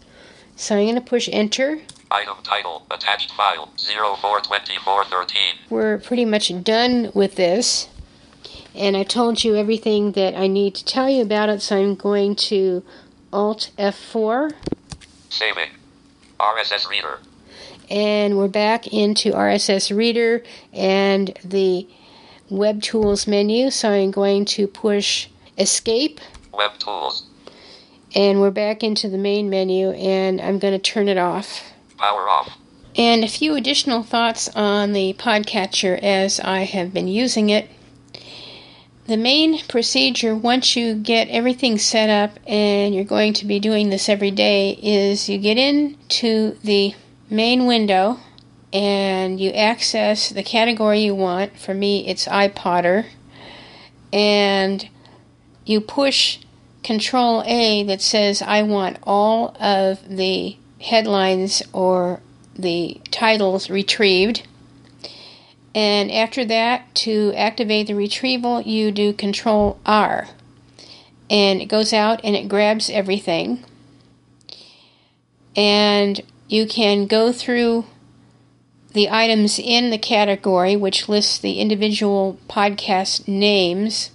[0.60, 1.80] So I'm going to push enter.
[2.10, 2.86] Item title.
[2.90, 3.70] Attached file.
[3.78, 5.54] 042413.
[5.70, 7.88] we're pretty much done with this.
[8.74, 11.94] And I told you everything that I need to tell you about it, so I'm
[11.94, 12.82] going to
[13.32, 14.52] Alt F4,
[15.30, 15.70] Saving.
[16.38, 17.20] RSS reader.
[17.90, 20.42] and we're back into RSS Reader
[20.74, 21.88] and the
[22.50, 23.70] Web Tools menu.
[23.70, 26.20] So I'm going to push Escape,
[26.52, 27.24] Web tools.
[28.14, 31.72] And we're back into the main menu, and I'm going to turn it off.
[31.96, 32.56] Power off.
[32.96, 37.70] And a few additional thoughts on the podcatcher as I have been using it.
[39.06, 43.90] The main procedure, once you get everything set up and you're going to be doing
[43.90, 46.94] this every day, is you get into the
[47.28, 48.18] main window
[48.72, 51.58] and you access the category you want.
[51.58, 53.06] For me, it's iPodder.
[54.12, 54.88] And
[55.64, 56.38] you push
[56.82, 62.20] Control A that says, I want all of the headlines or
[62.54, 64.46] the titles retrieved.
[65.74, 70.28] And after that, to activate the retrieval, you do Control R.
[71.28, 73.64] and it goes out and it grabs everything.
[75.54, 77.86] And you can go through
[78.92, 84.10] the items in the category, which lists the individual podcast names,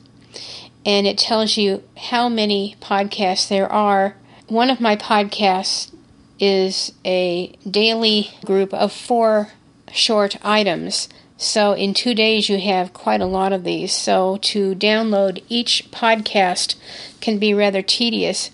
[0.85, 4.15] and it tells you how many podcasts there are.
[4.47, 5.91] One of my podcasts
[6.39, 9.49] is a daily group of four
[9.91, 11.09] short items.
[11.37, 13.93] So in two days, you have quite a lot of these.
[13.93, 16.75] So to download each podcast
[17.19, 18.51] can be rather tedious.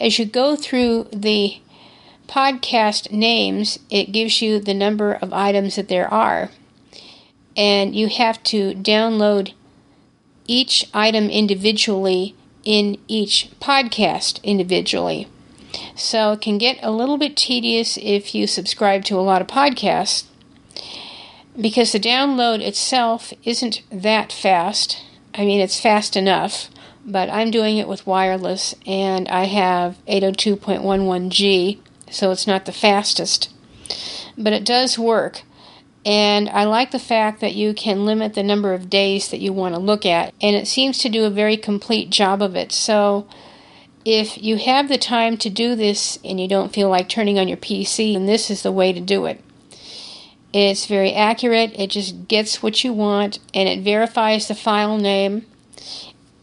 [0.00, 1.60] As you go through the
[2.26, 6.50] podcast names, it gives you the number of items that there are.
[7.56, 9.52] And you have to download
[10.46, 12.34] each item individually
[12.64, 15.28] in each podcast individually.
[15.94, 19.48] So it can get a little bit tedious if you subscribe to a lot of
[19.48, 20.24] podcasts
[21.60, 25.02] because the download itself isn't that fast.
[25.34, 26.68] I mean, it's fast enough,
[27.04, 31.78] but I'm doing it with wireless and I have 802.11g,
[32.10, 33.50] so it's not the fastest.
[34.36, 35.42] But it does work.
[36.06, 39.52] And I like the fact that you can limit the number of days that you
[39.52, 42.70] want to look at, and it seems to do a very complete job of it.
[42.70, 43.26] So,
[44.04, 47.48] if you have the time to do this and you don't feel like turning on
[47.48, 49.42] your PC, then this is the way to do it.
[50.52, 55.44] It's very accurate, it just gets what you want, and it verifies the file name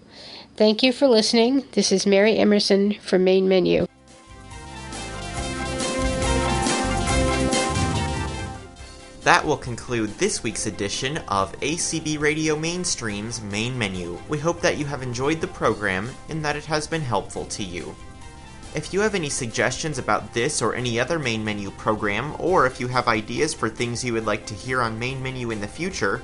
[0.56, 1.64] Thank you for listening.
[1.72, 3.86] This is Mary Emerson from Main Menu.
[9.28, 14.18] That will conclude this week's edition of ACB Radio Mainstream's Main Menu.
[14.26, 17.62] We hope that you have enjoyed the program and that it has been helpful to
[17.62, 17.94] you.
[18.74, 22.80] If you have any suggestions about this or any other Main Menu program, or if
[22.80, 25.68] you have ideas for things you would like to hear on Main Menu in the
[25.68, 26.22] future,